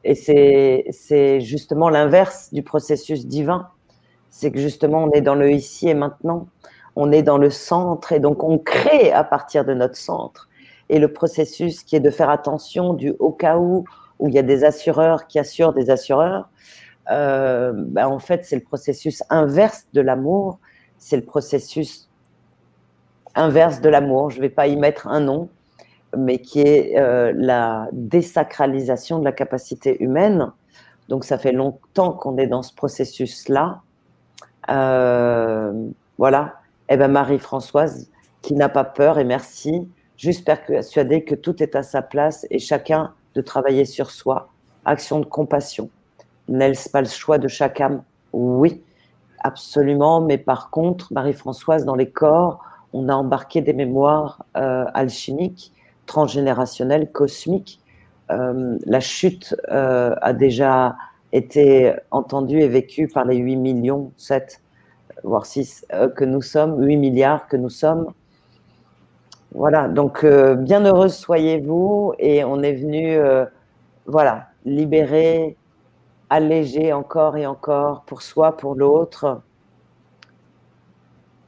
Et 0.05 0.13
c'est 0.13 1.41
justement 1.41 1.89
l'inverse 1.89 2.53
du 2.53 2.61
processus 2.61 3.25
divin. 3.25 3.69
C'est 4.29 4.51
que 4.51 4.59
justement, 4.59 5.03
on 5.03 5.11
est 5.11 5.21
dans 5.21 5.33
le 5.33 5.51
ici 5.51 5.89
et 5.89 5.95
maintenant. 5.95 6.47
On 6.95 7.11
est 7.11 7.23
dans 7.23 7.39
le 7.39 7.49
centre 7.49 8.11
et 8.11 8.19
donc 8.19 8.43
on 8.43 8.59
crée 8.59 9.11
à 9.11 9.23
partir 9.23 9.65
de 9.65 9.73
notre 9.73 9.95
centre. 9.95 10.47
Et 10.89 10.99
le 10.99 11.11
processus 11.11 11.83
qui 11.83 11.95
est 11.95 11.99
de 11.99 12.11
faire 12.11 12.29
attention 12.29 12.93
du 12.93 13.15
au 13.17 13.31
cas 13.31 13.57
où, 13.57 13.85
où 14.19 14.27
il 14.27 14.35
y 14.35 14.37
a 14.37 14.43
des 14.43 14.63
assureurs 14.63 15.25
qui 15.25 15.39
assurent 15.39 15.73
des 15.73 15.89
assureurs, 15.89 16.49
euh, 17.09 17.73
ben 17.75 18.07
en 18.07 18.19
fait, 18.19 18.45
c'est 18.45 18.55
le 18.55 18.63
processus 18.63 19.23
inverse 19.31 19.87
de 19.93 20.01
l'amour. 20.01 20.59
C'est 20.99 21.17
le 21.17 21.25
processus 21.25 22.09
inverse 23.33 23.81
de 23.81 23.89
l'amour. 23.89 24.29
Je 24.29 24.37
ne 24.37 24.41
vais 24.41 24.49
pas 24.49 24.67
y 24.67 24.75
mettre 24.75 25.07
un 25.07 25.21
nom, 25.21 25.49
mais 26.17 26.39
qui 26.39 26.61
est 26.61 26.97
euh, 26.97 27.33
la 27.35 27.87
désacralisation 27.91 29.19
de 29.19 29.25
la 29.25 29.31
capacité 29.31 30.01
humaine. 30.03 30.51
Donc 31.09 31.23
ça 31.23 31.37
fait 31.37 31.51
longtemps 31.51 32.13
qu'on 32.13 32.37
est 32.37 32.47
dans 32.47 32.63
ce 32.63 32.73
processus-là. 32.73 33.81
Euh, 34.69 35.73
voilà. 36.17 36.55
Eh 36.89 36.97
ben 36.97 37.07
Marie-Françoise, 37.07 38.09
qui 38.41 38.53
n'a 38.53 38.69
pas 38.69 38.83
peur, 38.83 39.17
et 39.19 39.23
merci, 39.23 39.89
juste 40.17 40.45
persuadée 40.45 41.23
que 41.23 41.35
tout 41.35 41.61
est 41.61 41.75
à 41.75 41.83
sa 41.83 42.01
place 42.01 42.45
et 42.49 42.59
chacun 42.59 43.13
de 43.33 43.41
travailler 43.41 43.85
sur 43.85 44.11
soi. 44.11 44.49
Action 44.85 45.19
de 45.19 45.25
compassion. 45.25 45.89
N'est-ce 46.47 46.89
pas 46.89 47.01
le 47.01 47.07
choix 47.07 47.37
de 47.37 47.47
chaque 47.47 47.81
âme 47.81 48.03
Oui, 48.33 48.83
absolument. 49.39 50.21
Mais 50.21 50.37
par 50.37 50.69
contre, 50.69 51.11
Marie-Françoise, 51.11 51.85
dans 51.85 51.95
les 51.95 52.09
corps, 52.09 52.63
on 52.93 53.09
a 53.09 53.15
embarqué 53.15 53.61
des 53.61 53.73
mémoires 53.73 54.45
euh, 54.55 54.85
alchimiques 54.93 55.73
transgénérationnel, 56.05 57.11
cosmique. 57.11 57.81
Euh, 58.31 58.77
la 58.85 58.99
chute 58.99 59.55
euh, 59.69 60.15
a 60.21 60.33
déjà 60.33 60.95
été 61.31 61.93
entendue 62.11 62.59
et 62.59 62.67
vécue 62.67 63.07
par 63.07 63.25
les 63.25 63.37
8 63.37 63.55
millions, 63.55 64.11
7, 64.17 64.61
voire 65.23 65.45
6 65.45 65.85
euh, 65.93 66.09
que 66.09 66.23
nous 66.23 66.41
sommes, 66.41 66.83
8 66.83 66.97
milliards 66.97 67.47
que 67.47 67.57
nous 67.57 67.69
sommes. 67.69 68.07
Voilà, 69.53 69.87
donc 69.87 70.25
bien 70.25 70.83
heureuse 70.83 71.15
soyez-vous 71.15 72.13
et 72.19 72.43
on 72.43 72.61
est 72.61 72.73
venu, 72.73 73.17
voilà, 74.05 74.49
libérer, 74.65 75.55
alléger 76.29 76.91
encore 76.91 77.37
et 77.37 77.45
encore 77.45 78.01
pour 78.01 78.21
soi, 78.21 78.57
pour 78.57 78.75
l'autre, 78.75 79.41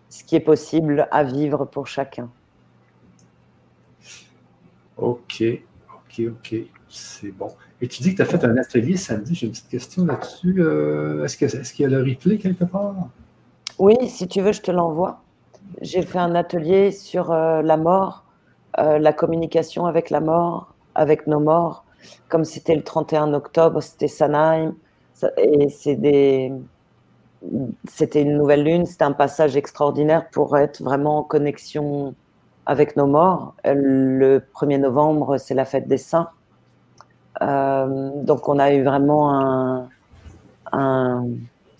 ce 0.08 0.24
qui 0.24 0.38
est 0.38 0.40
possible 0.40 1.10
à 1.12 1.26
vivre 1.26 1.66
pour 1.66 1.88
chacun. 1.88 2.30
OK, 4.98 5.44
OK, 5.94 6.22
OK. 6.28 6.56
C'est 6.90 7.32
bon. 7.32 7.50
Et 7.82 7.88
tu 7.88 8.02
dis 8.02 8.12
que 8.12 8.18
tu 8.18 8.22
as 8.22 8.26
fait 8.26 8.44
un 8.46 8.58
atelier 8.58 8.98
samedi. 8.98 9.36
J'ai 9.36 9.48
une 9.48 9.52
petite 9.52 9.70
question 9.70 10.06
là-dessus. 10.06 10.56
Euh, 10.60 11.24
est-ce, 11.26 11.38
qu'il 11.74 11.84
y 11.84 11.86
a 11.86 11.90
le 11.90 12.02
replay 12.02 12.38
quelque 12.38 12.64
part? 12.64 12.96
Oui, 13.78 13.96
si 14.08 14.28
tu 14.28 14.42
veux, 14.42 14.52
je 14.52 14.62
te 14.62 14.72
l'envoie. 14.72 15.22
J'ai 15.82 16.02
fait 16.02 16.18
un 16.18 16.34
atelier 16.34 16.92
sur 16.92 17.32
euh, 17.32 17.62
la 17.62 17.78
mort, 17.78 18.24
euh, 18.80 18.98
la 19.00 19.12
communication 19.14 19.86
avec 19.86 20.10
la 20.10 20.22
mort, 20.22 20.74
avec 20.96 21.28
nos 21.28 21.40
morts. 21.40 21.84
Comme 22.30 22.46
c'était 22.46 22.76
le 22.76 22.84
31 22.84 23.34
octobre, 23.34 23.82
c'était 23.82 24.08
Sanheim. 24.08 24.76
Et 25.38 25.70
c'était 25.70 26.52
une 28.22 28.38
nouvelle 28.38 28.64
lune. 28.64 28.86
C'était 28.86 29.04
un 29.04 29.12
passage 29.12 29.58
extraordinaire 29.58 30.30
pour 30.30 30.58
être 30.58 30.82
vraiment 30.82 31.20
en 31.20 31.24
connexion 31.24 32.16
avec 32.68 32.98
nos 32.98 33.08
morts. 33.08 33.56
Le 33.64 34.40
1er 34.40 34.80
novembre, 34.80 35.38
c'est 35.38 35.56
la 35.56 35.66
fête 35.66 35.88
des 35.88 35.98
saints. 35.98 36.30
Euh, 37.42 38.12
donc 38.24 38.50
on 38.50 38.60
a 38.60 38.74
eu 38.74 38.84
vraiment 38.84 39.90
un, 40.74 41.26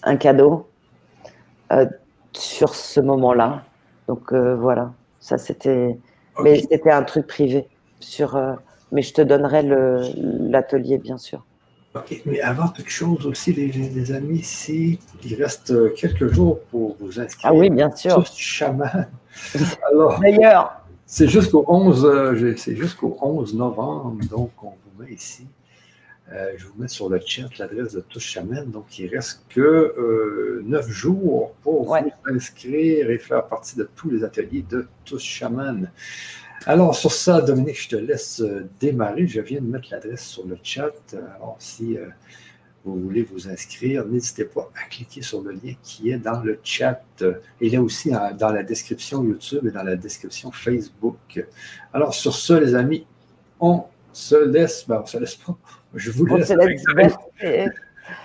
un, 0.04 0.18
cadeau 0.18 0.68
euh, 1.74 1.86
sur 2.32 2.74
ce 2.74 3.02
moment-là. 3.02 3.64
Donc 4.08 4.32
euh, 4.32 4.56
voilà, 4.56 4.94
ça 5.20 5.38
c'était, 5.38 6.00
mais 6.42 6.62
c'était 6.62 6.92
un 6.92 7.04
truc 7.04 7.28
privé. 7.28 7.68
Sur, 8.00 8.40
mais 8.92 9.02
je 9.02 9.14
te 9.14 9.22
donnerai 9.22 9.64
l'atelier 9.64 11.00
bien 11.00 11.18
sûr. 11.18 11.44
Ok, 11.98 12.22
mais 12.26 12.42
avant 12.42 12.68
toute 12.70 12.90
chose 12.90 13.26
aussi, 13.26 13.54
les, 13.54 14.12
amis, 14.12 14.40
ici, 14.40 15.00
il 15.24 15.36
reste 15.36 15.94
quelques 15.96 16.32
jours 16.34 16.60
pour 16.72 16.98
vous 17.00 17.20
inscrire. 17.20 17.52
Ah 17.52 17.54
oui, 17.54 17.70
bien 17.70 17.94
sûr. 17.96 18.26
chaman. 18.36 19.08
D'ailleurs, 20.22 20.82
c'est 21.06 21.28
jusqu'au 21.28 21.64
11, 21.68 22.06
euh, 22.06 22.56
c'est 22.58 22.76
jusqu'au 22.76 23.18
11 23.22 23.56
novembre, 23.56 24.26
donc 24.30 24.52
on 24.62 24.72
vous 24.72 25.04
met 25.04 25.14
ici. 25.14 25.48
Euh, 26.34 26.52
je 26.58 26.68
vous 26.68 26.74
mets 26.78 26.90
sur 26.90 27.08
le 27.08 27.22
chat 27.26 27.48
l'adresse 27.58 27.94
de 27.94 28.02
Tous 28.02 28.20
Chaman. 28.20 28.70
Donc, 28.70 29.00
il 29.00 29.08
reste 29.08 29.46
que 29.48 29.62
euh, 29.62 30.62
neuf 30.66 30.90
jours 30.90 31.54
pour 31.64 31.86
vous 31.86 32.10
inscrire 32.26 33.10
et 33.10 33.18
faire 33.18 33.48
partie 33.48 33.78
de 33.78 33.90
tous 33.96 34.10
les 34.10 34.26
ateliers 34.26 34.66
de 34.70 34.88
Tous 35.06 35.24
Chaman. 35.24 35.90
Alors, 36.70 36.94
sur 36.94 37.14
ça, 37.14 37.40
Dominique, 37.40 37.82
je 37.82 37.88
te 37.88 37.96
laisse 37.96 38.44
démarrer. 38.78 39.26
Je 39.26 39.40
viens 39.40 39.62
de 39.62 39.66
mettre 39.66 39.88
l'adresse 39.90 40.26
sur 40.26 40.46
le 40.46 40.58
chat. 40.62 40.92
Alors, 41.14 41.56
si 41.60 41.98
vous 42.84 43.00
voulez 43.00 43.24
vous 43.24 43.48
inscrire, 43.48 44.06
n'hésitez 44.06 44.44
pas 44.44 44.70
à 44.76 44.90
cliquer 44.90 45.22
sur 45.22 45.42
le 45.42 45.52
lien 45.52 45.76
qui 45.82 46.12
est 46.12 46.18
dans 46.18 46.42
le 46.42 46.60
chat. 46.64 47.02
Il 47.62 47.74
est 47.74 47.78
aussi 47.78 48.12
dans 48.38 48.52
la 48.52 48.64
description 48.64 49.24
YouTube 49.24 49.66
et 49.66 49.72
dans 49.72 49.84
la 49.84 49.96
description 49.96 50.52
Facebook. 50.52 51.42
Alors, 51.94 52.14
sur 52.14 52.36
ce, 52.36 52.56
les 52.56 52.76
amis, 52.76 53.08
on 53.62 53.86
se 54.12 54.36
laisse. 54.36 54.86
Ben, 54.90 55.00
on 55.02 55.06
se 55.06 55.20
laisse 55.20 55.36
pas. 55.36 55.56
Je 55.96 56.12
vous 56.12 56.26
laisse. 56.26 56.52
Avec, 56.52 56.80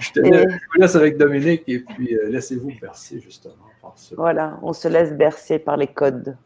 je, 0.01 0.11
te 0.11 0.21
vous 0.21 0.81
laisse 0.81 0.97
avec 0.97 1.17
Dominique 1.17 1.63
et 1.69 1.79
puis 1.79 2.17
euh, 2.17 2.29
laissez-vous 2.29 2.73
bercer 2.81 3.21
justement 3.21 3.55
Voilà, 4.17 4.59
on 4.63 4.73
se 4.73 4.89
laisse 4.89 5.13
bercer 5.13 5.61
par 5.61 5.77
les 5.77 5.87
codes. 5.87 6.37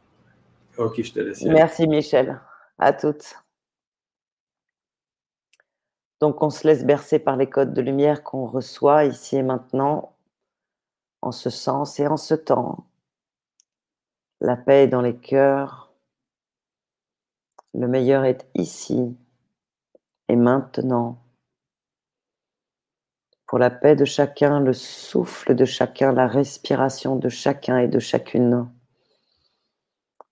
Merci 1.49 1.87
Michel. 1.87 2.41
À 2.79 2.93
toutes. 2.93 3.37
Donc 6.21 6.43
on 6.43 6.51
se 6.51 6.67
laisse 6.67 6.85
bercer 6.85 7.19
par 7.19 7.37
les 7.37 7.49
codes 7.49 7.75
de 7.75 7.83
lumière 7.83 8.23
qu'on 8.23 8.47
reçoit 8.47 9.05
ici 9.05 9.37
et 9.37 9.43
maintenant, 9.43 10.17
en 11.21 11.33
ce 11.33 11.51
sens 11.51 12.01
et 12.01 12.07
en 12.07 12.17
ce 12.17 12.35
temps. 12.35 12.87
La 14.41 14.57
paix 14.57 14.85
est 14.85 14.89
dans 14.89 15.03
les 15.03 15.17
cœurs. 15.17 15.93
Le 17.75 17.89
meilleur 17.89 18.25
est 18.25 18.47
ici 18.55 19.17
et 20.29 20.37
maintenant. 20.37 21.19
Pour 23.47 23.59
la 23.59 23.71
paix 23.71 23.95
de 23.95 24.05
chacun, 24.05 24.61
le 24.61 24.73
souffle 24.73 25.55
de 25.55 25.65
chacun, 25.65 26.13
la 26.13 26.27
respiration 26.27 27.17
de 27.17 27.29
chacun 27.29 27.79
et 27.79 27.89
de 27.89 27.99
chacune, 27.99 28.69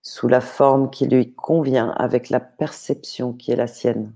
sous 0.05 0.27
la 0.27 0.39
forme 0.39 0.91
qui 0.91 1.07
lui 1.07 1.33
convient 1.33 1.89
avec 1.89 2.29
la 2.29 2.39
perception 2.39 3.33
qui 3.33 3.51
est 3.51 3.55
la 3.55 3.67
sienne. 3.67 4.13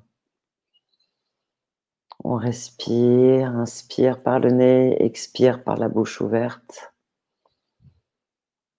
On 2.23 2.35
respire, 2.35 3.49
inspire 3.55 4.21
par 4.21 4.39
le 4.39 4.51
nez, 4.51 5.03
expire 5.03 5.63
par 5.63 5.77
la 5.77 5.89
bouche 5.89 6.21
ouverte. 6.21 6.93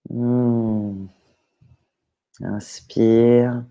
Hmm. 0.08 1.06
Inspire, 2.42 3.64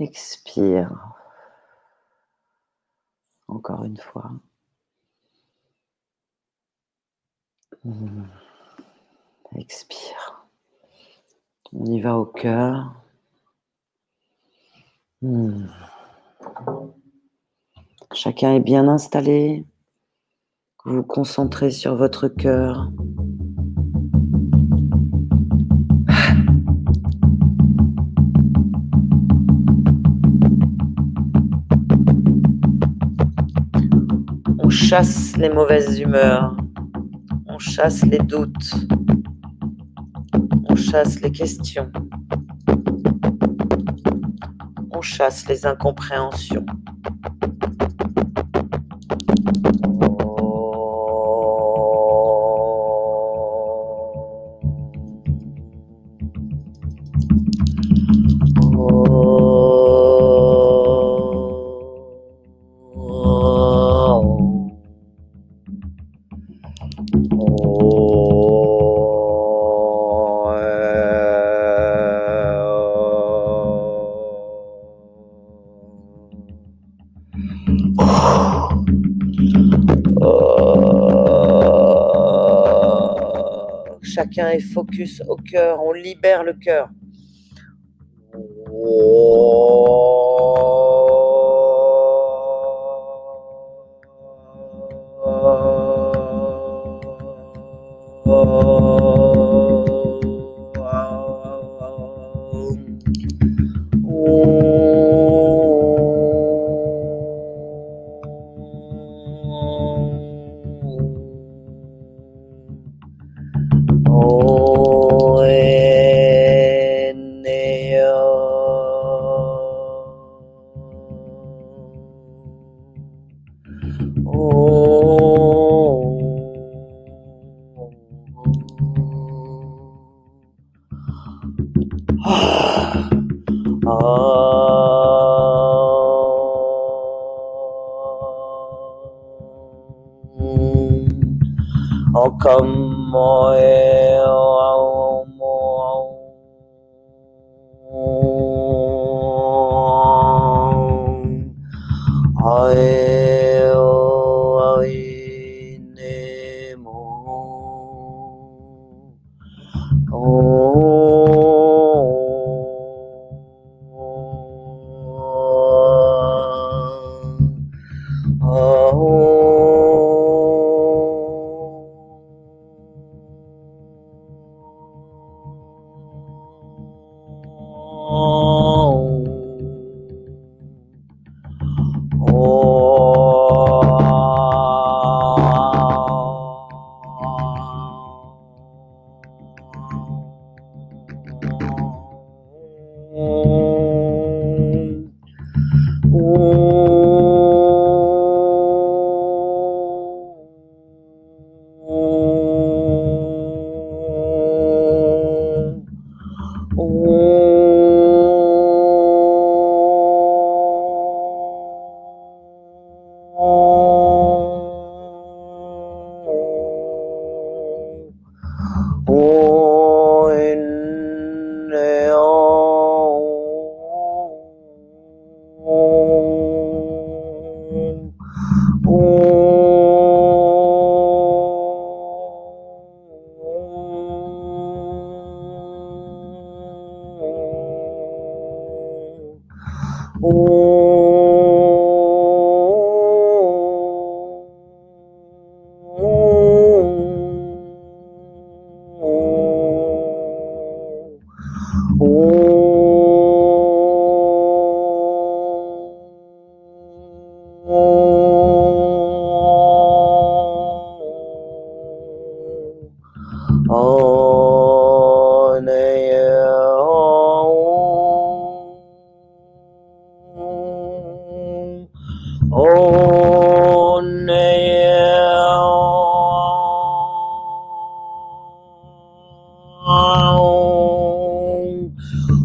expire. 0.00 1.14
Encore 3.46 3.84
une 3.84 3.98
fois. 3.98 4.32
Hmm. 7.84 8.24
Expire. 9.56 10.43
On 11.76 11.86
y 11.86 12.00
va 12.00 12.16
au 12.16 12.24
cœur. 12.24 12.94
Hmm. 15.22 15.66
Chacun 18.12 18.54
est 18.54 18.60
bien 18.60 18.86
installé. 18.86 19.64
Vous 20.84 20.96
vous 20.96 21.02
concentrez 21.02 21.72
sur 21.72 21.96
votre 21.96 22.28
cœur. 22.28 22.92
On 34.58 34.70
chasse 34.70 35.36
les 35.36 35.48
mauvaises 35.48 35.98
humeurs. 35.98 36.56
On 37.48 37.58
chasse 37.58 38.04
les 38.04 38.18
doutes. 38.18 38.74
On 40.68 40.76
chasse 40.76 41.20
les 41.20 41.30
questions. 41.30 41.90
On 44.90 45.00
chasse 45.00 45.46
les 45.48 45.66
incompréhensions. 45.66 46.66
Focus 84.60 85.22
au 85.28 85.36
cœur, 85.36 85.82
on 85.82 85.92
libère 85.92 86.44
le 86.44 86.54
cœur. 86.54 86.88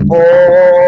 Oh. 0.08 0.79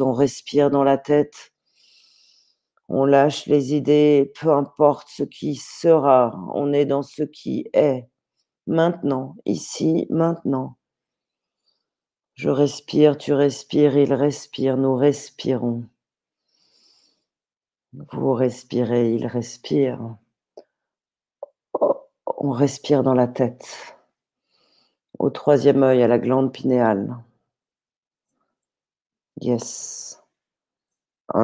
On 0.00 0.12
respire 0.12 0.70
dans 0.70 0.84
la 0.84 0.98
tête, 0.98 1.52
on 2.88 3.04
lâche 3.04 3.46
les 3.46 3.74
idées, 3.74 4.32
peu 4.40 4.52
importe 4.52 5.08
ce 5.08 5.22
qui 5.22 5.54
sera, 5.54 6.36
on 6.54 6.72
est 6.72 6.86
dans 6.86 7.02
ce 7.02 7.22
qui 7.22 7.68
est, 7.72 8.08
maintenant, 8.66 9.36
ici, 9.46 10.06
maintenant. 10.10 10.76
Je 12.34 12.48
respire, 12.48 13.16
tu 13.16 13.32
respires, 13.32 13.96
il 13.96 14.12
respire, 14.12 14.76
nous 14.76 14.96
respirons. 14.96 15.84
Vous 17.92 18.32
respirez, 18.32 19.14
il 19.14 19.26
respire. 19.26 20.16
On 22.42 22.50
respire 22.50 23.02
dans 23.02 23.14
la 23.14 23.28
tête, 23.28 23.94
au 25.18 25.30
troisième 25.30 25.82
œil, 25.82 26.02
à 26.02 26.08
la 26.08 26.18
glande 26.18 26.52
pinéale. 26.52 27.14
Yes. 29.40 30.18
On 31.32 31.36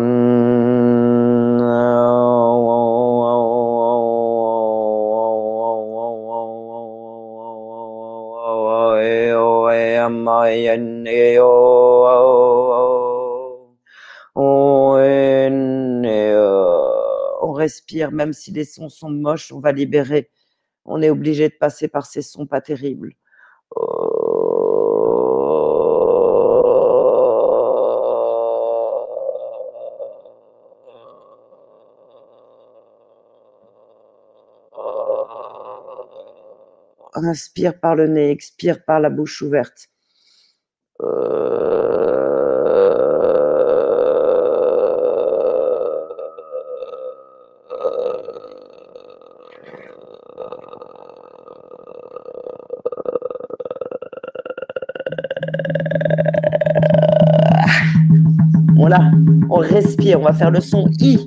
respire, 17.52 18.12
même 18.12 18.32
si 18.32 18.52
les 18.52 18.64
sons 18.64 18.88
sont 18.88 19.11
moches, 19.11 19.52
on 19.52 19.61
va 19.61 19.72
libérer. 19.72 20.30
On 20.85 21.02
est 21.02 21.11
obligé 21.11 21.48
de 21.48 21.54
passer 21.54 21.88
par 21.88 22.06
ces 22.06 22.22
sons 22.22 22.46
pas 22.46 22.61
terribles. 22.61 23.14
Inspire 37.18 37.81
par 37.81 37.96
le 37.96 38.09
nez, 38.09 38.31
expire 38.31 38.85
par 38.85 39.00
la 39.00 39.09
bouche 39.09 39.40
ouverte. 39.40 39.88
Voilà, 58.76 59.11
on 59.48 59.57
respire, 59.57 60.20
on 60.20 60.24
va 60.24 60.35
faire 60.35 60.50
le 60.50 60.61
son 60.61 60.87
I. 61.00 61.26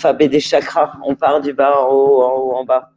l'alphabet 0.00 0.28
des 0.28 0.40
chakras. 0.40 0.92
On 1.04 1.14
part 1.14 1.40
du 1.40 1.52
bas 1.52 1.78
en 1.78 1.88
haut, 1.90 2.22
en 2.22 2.32
haut, 2.32 2.52
en 2.54 2.64
bas. 2.64 2.90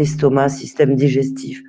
Estomac, 0.00 0.48
système 0.48 0.94
digestif. 0.96 1.62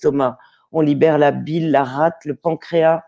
estomac 0.00 0.38
on 0.72 0.80
libère 0.80 1.18
la 1.18 1.32
bile, 1.32 1.70
la 1.70 1.84
rate, 1.84 2.24
le 2.24 2.34
pancréas. 2.34 3.02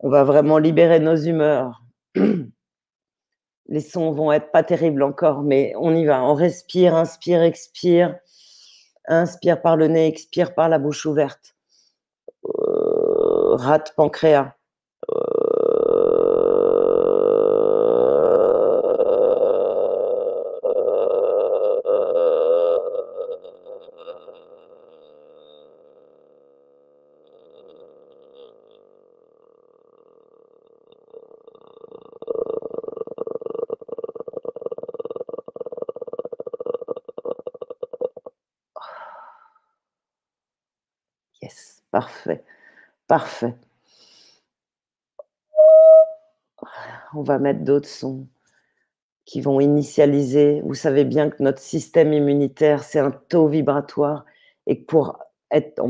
On 0.00 0.08
va 0.08 0.24
vraiment 0.24 0.58
libérer 0.58 1.00
nos 1.00 1.16
humeurs. 1.16 1.82
Les 3.68 3.80
sons 3.80 4.12
vont 4.12 4.32
être 4.32 4.50
pas 4.50 4.62
terribles 4.62 5.02
encore, 5.02 5.42
mais 5.42 5.72
on 5.76 5.94
y 5.94 6.04
va. 6.04 6.22
On 6.22 6.34
respire, 6.34 6.94
inspire, 6.94 7.42
expire. 7.42 8.18
Inspire 9.06 9.62
par 9.62 9.76
le 9.76 9.88
nez, 9.88 10.06
expire 10.06 10.54
par 10.54 10.68
la 10.68 10.78
bouche 10.78 11.06
ouverte. 11.06 11.56
Euh, 12.44 13.54
rate, 13.54 13.94
pancréas. 13.96 14.54
Parfait. 42.02 42.42
Parfait. 43.06 43.54
On 47.14 47.22
va 47.22 47.38
mettre 47.38 47.60
d'autres 47.60 47.88
sons 47.88 48.26
qui 49.24 49.40
vont 49.40 49.60
initialiser. 49.60 50.62
Vous 50.64 50.74
savez 50.74 51.04
bien 51.04 51.30
que 51.30 51.40
notre 51.44 51.60
système 51.60 52.12
immunitaire, 52.12 52.82
c'est 52.82 52.98
un 52.98 53.12
taux 53.12 53.46
vibratoire 53.46 54.24
et 54.66 54.80
que 54.80 54.86
pour, 54.86 55.20
être 55.52 55.80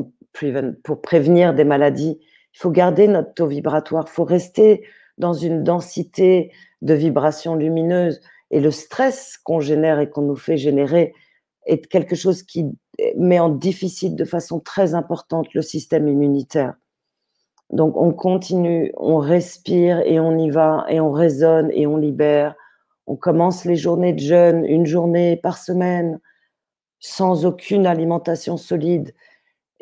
pour 0.82 1.00
prévenir 1.00 1.54
des 1.54 1.64
maladies, 1.64 2.18
il 2.20 2.58
faut 2.58 2.70
garder 2.70 3.08
notre 3.08 3.32
taux 3.32 3.46
vibratoire. 3.46 4.04
Il 4.06 4.12
faut 4.12 4.24
rester 4.24 4.84
dans 5.16 5.32
une 5.32 5.64
densité 5.64 6.52
de 6.82 6.92
vibrations 6.92 7.54
lumineuses. 7.54 8.20
Et 8.50 8.60
le 8.60 8.70
stress 8.70 9.38
qu'on 9.38 9.60
génère 9.60 9.98
et 9.98 10.10
qu'on 10.10 10.22
nous 10.22 10.36
fait 10.36 10.58
générer 10.58 11.14
est 11.66 11.86
quelque 11.86 12.16
chose 12.16 12.42
qui 12.42 12.66
met 13.16 13.38
en 13.38 13.48
déficit 13.48 14.14
de 14.14 14.24
façon 14.24 14.60
très 14.60 14.94
importante 14.94 15.52
le 15.54 15.62
système 15.62 16.08
immunitaire. 16.08 16.74
Donc 17.70 17.96
on 17.96 18.12
continue, 18.12 18.92
on 18.96 19.18
respire 19.18 20.00
et 20.00 20.20
on 20.20 20.36
y 20.38 20.50
va 20.50 20.84
et 20.88 21.00
on 21.00 21.10
raisonne 21.10 21.70
et 21.72 21.86
on 21.86 21.96
libère. 21.96 22.54
On 23.06 23.16
commence 23.16 23.64
les 23.64 23.76
journées 23.76 24.12
de 24.12 24.20
jeûne, 24.20 24.64
une 24.64 24.86
journée 24.86 25.36
par 25.36 25.58
semaine, 25.58 26.20
sans 27.00 27.46
aucune 27.46 27.86
alimentation 27.86 28.56
solide 28.56 29.12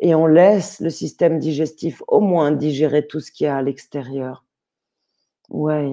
et 0.01 0.15
on 0.15 0.25
laisse 0.25 0.79
le 0.79 0.89
système 0.89 1.37
digestif 1.39 2.01
au 2.07 2.19
moins 2.19 2.51
digérer 2.51 3.05
tout 3.05 3.19
ce 3.19 3.31
qu'il 3.31 3.45
y 3.45 3.47
a 3.47 3.57
à 3.57 3.61
l'extérieur. 3.61 4.43
Ouais. 5.49 5.91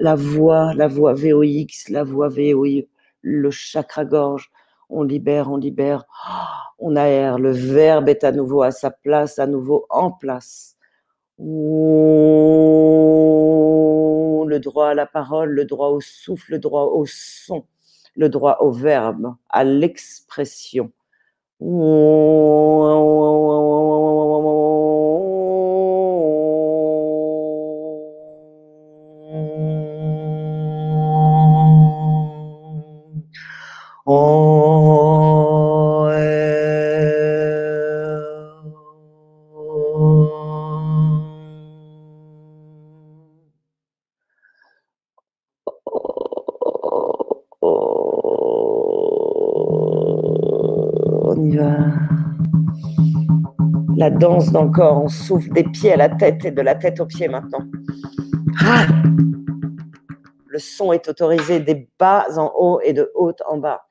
La 0.00 0.14
voix, 0.14 0.72
la 0.74 0.88
voix 0.88 1.12
VOX, 1.12 1.90
la 1.90 2.04
voix 2.04 2.30
VOI, 2.30 2.86
le 3.20 3.50
chakra 3.50 4.06
gorge, 4.06 4.50
on 4.88 5.02
libère, 5.02 5.52
on 5.52 5.58
libère, 5.58 6.06
on 6.78 6.96
aère, 6.96 7.38
le 7.38 7.50
verbe 7.50 8.08
est 8.08 8.24
à 8.24 8.32
nouveau 8.32 8.62
à 8.62 8.70
sa 8.70 8.90
place, 8.90 9.38
à 9.38 9.46
nouveau 9.46 9.84
en 9.90 10.10
place. 10.10 10.78
Le 11.38 11.44
droit 14.58 14.88
à 14.88 14.94
la 14.94 15.04
parole, 15.04 15.50
le 15.50 15.66
droit 15.66 15.88
au 15.88 16.00
souffle, 16.00 16.52
le 16.52 16.58
droit 16.58 16.84
au 16.84 17.04
son, 17.04 17.66
le 18.16 18.30
droit 18.30 18.56
au 18.60 18.70
verbe, 18.70 19.34
à 19.50 19.64
l'expression. 19.64 20.90
La 54.00 54.08
danse 54.08 54.50
dans 54.50 54.64
le 54.64 54.70
corps, 54.70 55.04
on 55.04 55.08
souffle 55.08 55.50
des 55.50 55.62
pieds 55.62 55.92
à 55.92 55.96
la 55.98 56.08
tête 56.08 56.42
et 56.46 56.50
de 56.50 56.62
la 56.62 56.74
tête 56.74 57.00
aux 57.00 57.06
pieds 57.06 57.28
maintenant. 57.28 57.66
Ah 58.64 58.86
le 60.46 60.58
son 60.58 60.94
est 60.94 61.06
autorisé 61.06 61.60
des 61.60 61.86
bas 61.98 62.24
en 62.38 62.50
haut 62.56 62.80
et 62.82 62.94
de 62.94 63.12
haut 63.14 63.34
en 63.46 63.58
bas. 63.58 63.82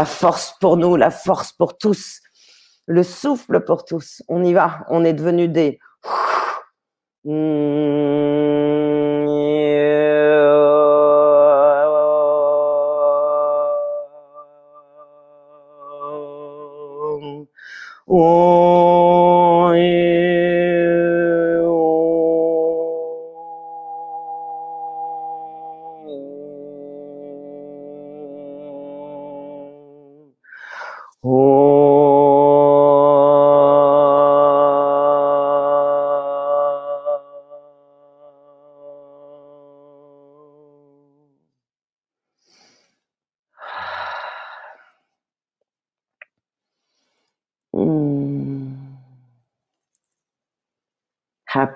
La 0.00 0.06
force 0.06 0.54
pour 0.62 0.78
nous, 0.78 0.96
la 0.96 1.10
force 1.10 1.52
pour 1.52 1.76
tous, 1.76 2.22
le 2.86 3.02
souffle 3.02 3.62
pour 3.66 3.84
tous. 3.84 4.22
On 4.28 4.42
y 4.42 4.54
va, 4.54 4.86
on 4.88 5.04
est 5.04 5.12
devenu 5.12 5.46
des... 5.46 5.78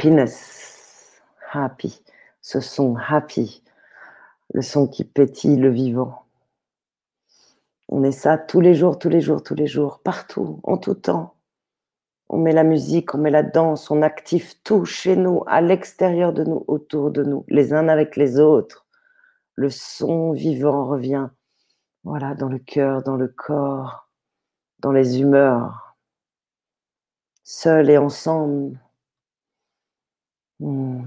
happiness, 0.04 1.22
happy, 1.50 2.02
ce 2.42 2.60
son 2.60 2.94
happy, 2.94 3.62
le 4.52 4.60
son 4.60 4.86
qui 4.86 5.02
pétille 5.02 5.56
le 5.56 5.70
vivant. 5.70 6.26
On 7.88 8.02
est 8.02 8.12
ça 8.12 8.36
tous 8.36 8.60
les 8.60 8.74
jours, 8.74 8.98
tous 8.98 9.08
les 9.08 9.22
jours, 9.22 9.42
tous 9.42 9.54
les 9.54 9.66
jours, 9.66 10.00
partout, 10.00 10.60
en 10.62 10.76
tout 10.76 10.92
temps. 10.92 11.36
On 12.28 12.36
met 12.36 12.52
la 12.52 12.64
musique, 12.64 13.14
on 13.14 13.18
met 13.18 13.30
la 13.30 13.42
danse, 13.42 13.90
on 13.90 14.02
active 14.02 14.60
tout 14.62 14.84
chez 14.84 15.16
nous, 15.16 15.42
à 15.46 15.62
l'extérieur 15.62 16.34
de 16.34 16.44
nous, 16.44 16.64
autour 16.68 17.10
de 17.10 17.22
nous, 17.22 17.46
les 17.48 17.72
uns 17.72 17.88
avec 17.88 18.16
les 18.16 18.38
autres. 18.38 18.86
Le 19.54 19.70
son 19.70 20.32
vivant 20.32 20.84
revient, 20.84 21.30
voilà, 22.02 22.34
dans 22.34 22.50
le 22.50 22.58
cœur, 22.58 23.02
dans 23.02 23.16
le 23.16 23.28
corps, 23.28 24.10
dans 24.80 24.92
les 24.92 25.22
humeurs, 25.22 25.96
seul 27.42 27.88
et 27.88 27.96
ensemble, 27.96 28.78
Uhm. 30.60 31.04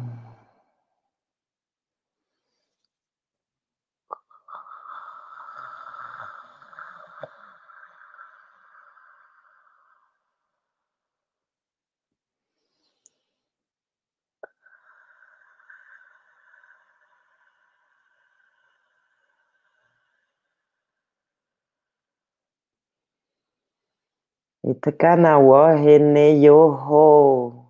Itakana 24.71 25.39
wa 25.39 25.77
hene 25.77 26.41
yo 26.43 26.69
ho. 26.71 27.66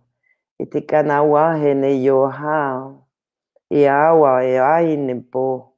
I 0.60 0.66
awa 3.86 4.44
e 4.44 4.58
ai 4.58 4.96
ne 4.98 5.16
po, 5.32 5.74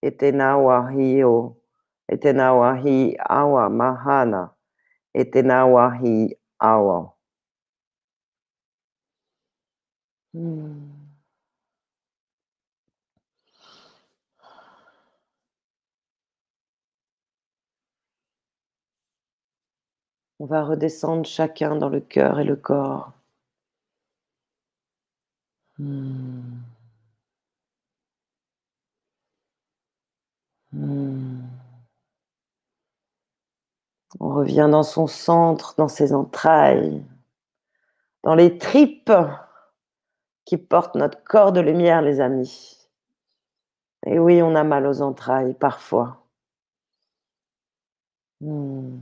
e 0.00 0.10
te 0.10 0.30
nawa 0.32 0.88
hi 0.94 1.22
o, 1.24 1.56
e 2.08 2.16
te 2.16 2.32
nawa 2.32 2.76
hi 2.82 3.16
awa 3.28 3.68
mahana, 3.68 4.50
e 5.12 5.24
te 5.24 5.42
nawa 5.42 5.90
hi 5.98 6.34
awa. 6.60 7.12
Hmm. 10.32 11.02
On 20.38 20.46
va 20.46 20.64
redescendre 20.64 21.26
chacun 21.26 21.76
dans 21.76 21.88
le 21.88 22.00
cœur 22.00 22.40
et 22.40 22.44
le 22.44 22.56
corps. 22.56 23.12
Hmm. 25.82 26.62
Hmm. 30.72 31.40
On 34.20 34.28
revient 34.28 34.68
dans 34.70 34.84
son 34.84 35.08
centre, 35.08 35.74
dans 35.76 35.88
ses 35.88 36.14
entrailles, 36.14 37.04
dans 38.22 38.36
les 38.36 38.58
tripes 38.58 39.10
qui 40.44 40.56
portent 40.56 40.94
notre 40.94 41.24
corps 41.24 41.52
de 41.52 41.60
lumière, 41.60 42.00
les 42.00 42.20
amis. 42.20 42.78
Et 44.06 44.20
oui, 44.20 44.40
on 44.40 44.54
a 44.54 44.62
mal 44.62 44.86
aux 44.86 45.02
entrailles 45.02 45.54
parfois. 45.54 46.24
Hmm. 48.40 48.98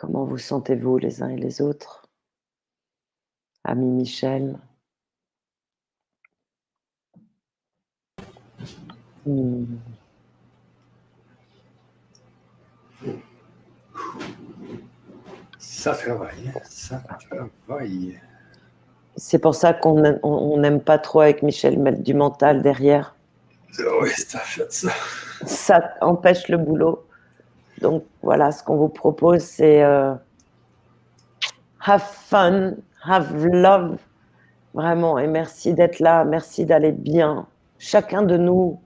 Comment 0.00 0.24
vous 0.24 0.38
sentez-vous 0.38 0.96
les 0.96 1.22
uns 1.22 1.28
et 1.28 1.36
les 1.36 1.60
autres 1.60 2.08
Ami 3.64 3.84
Michel? 3.84 4.58
Hmm. 9.26 9.66
Ça 15.58 15.94
travaille, 15.94 16.50
ça 16.64 17.02
travaille. 17.28 18.18
C'est 19.16 19.38
pour 19.38 19.54
ça 19.54 19.74
qu'on 19.74 20.56
n'aime 20.56 20.80
pas 20.80 20.98
trop 20.98 21.20
avec 21.20 21.42
Michel 21.42 21.78
mettre 21.78 22.00
du 22.00 22.14
mental 22.14 22.62
derrière. 22.62 23.14
Oui, 24.00 24.08
ça 24.12 24.38
fait 24.38 24.72
ça. 24.72 24.92
Ça 25.44 25.94
empêche 26.00 26.48
le 26.48 26.56
boulot. 26.56 27.04
Donc 27.80 28.04
voilà, 28.22 28.52
ce 28.52 28.62
qu'on 28.62 28.76
vous 28.76 28.88
propose, 28.88 29.40
c'est 29.40 29.82
euh, 29.82 30.14
have 31.80 32.02
fun, 32.02 32.74
have 33.04 33.46
love, 33.46 33.98
vraiment. 34.74 35.18
Et 35.18 35.26
merci 35.26 35.74
d'être 35.74 35.98
là, 36.00 36.24
merci 36.24 36.66
d'aller 36.66 36.92
bien. 36.92 37.46
Chacun 37.78 38.22
de 38.22 38.36
nous, 38.36 38.80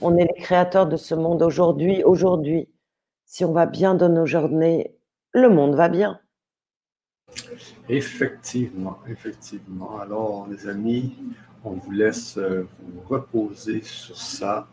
on 0.00 0.16
est 0.16 0.24
les 0.24 0.42
créateurs 0.42 0.86
de 0.86 0.96
ce 0.96 1.14
monde 1.14 1.42
aujourd'hui. 1.42 2.04
Aujourd'hui, 2.04 2.68
si 3.24 3.44
on 3.44 3.52
va 3.52 3.66
bien 3.66 3.94
dans 3.94 4.08
nos 4.08 4.26
journées, 4.26 4.94
le 5.34 5.50
monde 5.50 5.74
va 5.74 5.88
bien. 5.88 6.20
Effectivement, 7.88 8.98
effectivement. 9.08 9.98
Alors, 9.98 10.46
les 10.48 10.68
amis, 10.68 11.14
on 11.64 11.72
vous 11.72 11.90
laisse 11.90 12.38
euh, 12.38 12.66
vous 12.80 13.00
reposer 13.08 13.82
sur 13.82 14.16
ça. 14.16 14.68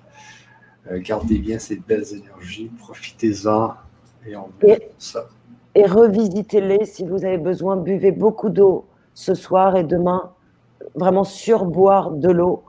Euh, 0.92 1.00
gardez 1.00 1.40
bien 1.40 1.60
ces 1.60 1.78
belles 1.78 2.06
énergies, 2.14 2.72
profitez-en 2.80 3.74
et 4.28 4.36
on 4.36 4.50
vous 4.62 4.68
et, 4.68 4.92
ça. 4.98 5.28
Et 5.74 5.86
revisitez-les 5.86 6.86
si 6.86 7.06
vous 7.06 7.26
avez 7.26 7.38
besoin. 7.38 7.76
Buvez 7.76 8.12
beaucoup 8.12 8.50
d'eau 8.50 8.86
ce 9.14 9.34
soir 9.34 9.76
et 9.76 9.84
demain. 9.84 10.32
Vraiment 10.94 11.24
surboire 11.24 12.12
de 12.12 12.30
l'eau. 12.30 12.64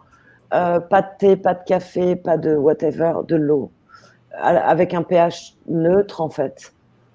Euh, 0.54 0.80
pas 0.80 1.02
de 1.02 1.08
thé, 1.18 1.36
pas 1.36 1.54
de 1.54 1.64
café, 1.64 2.16
pas 2.16 2.36
de 2.38 2.56
whatever, 2.56 3.14
de 3.28 3.36
l'eau. 3.36 3.70
Avec 4.38 4.94
un 4.94 5.02
pH 5.02 5.56
neutre 5.66 6.20
en 6.20 6.28
fait. 6.28 6.74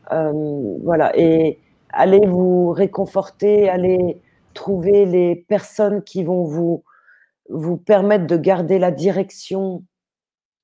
voilà. 0.10 1.12
Et 1.18 1.60
allez 1.90 2.26
vous 2.26 2.72
réconforter, 2.72 3.70
allez 3.70 4.22
trouver 4.54 5.06
les 5.06 5.36
personnes 5.36 6.02
qui 6.04 6.24
vont 6.24 6.44
vous, 6.44 6.84
vous 7.50 7.78
permettre 7.78 8.28
de 8.28 8.38
garder 8.38 8.80
la 8.80 8.92
direction 8.92 9.84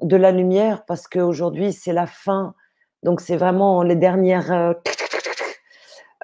de 0.02 0.16
la 0.16 0.32
lumière 0.32 0.86
parce 0.86 1.08
qu'aujourd'hui 1.08 1.74
c'est 1.74 1.94
la 1.94 2.08
fin. 2.08 2.54
Donc 3.04 3.22
c'est 3.22 3.38
vraiment 3.38 3.84
les 3.84 3.96
dernières. 3.96 4.52
Euh, 4.52 4.74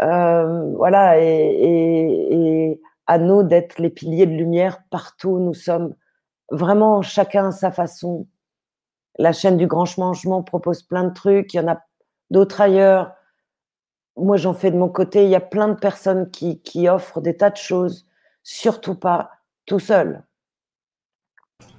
euh, 0.02 0.74
voilà, 0.76 1.20
et, 1.20 2.80
à 3.06 3.18
nous 3.18 3.44
d'être 3.44 3.80
les 3.80 3.90
piliers 3.90 4.26
de 4.26 4.32
lumière 4.32 4.80
partout. 4.90 5.38
Nous 5.40 5.54
sommes 5.54 5.94
vraiment 6.52 7.02
chacun 7.02 7.50
à 7.50 7.52
sa 7.52 7.72
façon. 7.72 8.28
La 9.20 9.34
chaîne 9.34 9.58
du 9.58 9.68
Grand 9.68 9.86
Changement 9.86 10.42
propose 10.42 10.84
plein 10.84 11.04
de 11.04 11.14
trucs. 11.14 11.54
Il 11.54 11.58
y 11.58 11.60
en 11.60 11.68
a 11.68 11.84
d'autres 12.32 12.62
ailleurs 12.62 13.14
moi, 14.16 14.38
j'en 14.38 14.54
fais 14.54 14.72
de 14.72 14.78
mon 14.78 14.90
côté. 14.90 15.24
Il 15.24 15.30
y 15.30 15.36
a 15.36 15.42
plein 15.42 15.68
de 15.68 15.80
personnes 15.80 16.30
qui, 16.30 16.88
offrent 16.88 17.22
des 17.22 17.36
tas 17.38 17.50
de 17.50 17.58
choses, 17.58 18.06
surtout 18.44 18.96
pas 18.96 19.32
tout 19.66 19.80
seul. 19.80 20.24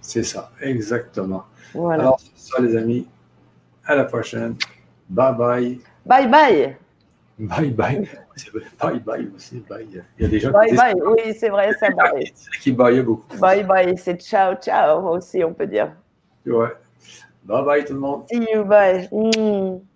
C'est 0.05 0.23
ça, 0.23 0.51
exactement. 0.61 1.47
Voilà. 1.73 2.03
Alors, 2.03 2.21
c'est 2.21 2.53
ça, 2.55 2.63
les 2.63 2.77
amis. 2.77 3.07
À 3.87 3.97
la 3.97 4.05
prochaine. 4.05 4.55
Bye 5.09 5.35
bye. 5.35 5.81
Bye 6.05 6.29
bye. 6.29 6.77
Bye 7.39 7.71
bye. 7.71 8.09
Bye 8.81 9.01
bye 9.01 9.29
aussi. 9.35 9.65
Bye. 9.69 9.89
Il 10.19 10.23
y 10.23 10.27
a 10.27 10.29
des 10.29 10.39
gens 10.39 10.51
bye 10.51 10.69
qui 10.71 10.77
bye. 10.77 10.95
Oui, 11.07 11.35
c'est 11.39 11.49
vrai, 11.49 11.73
ça 11.81 11.89
bye. 11.97 12.33
qui 12.61 12.73
bye 12.73 13.01
beaucoup. 13.03 13.37
Bye 13.39 13.65
bye. 13.65 13.97
C'est 13.97 14.21
ciao 14.21 14.55
ciao 14.57 15.09
aussi, 15.17 15.43
on 15.43 15.55
peut 15.55 15.67
dire. 15.67 15.93
Ouais. 16.47 16.69
Bye 17.45 17.65
bye 17.65 17.85
tout 17.85 17.95
le 17.95 18.01
monde. 18.01 18.25
See 18.31 18.47
you. 18.53 18.65
Bye. 18.65 19.09
Mm. 19.11 19.94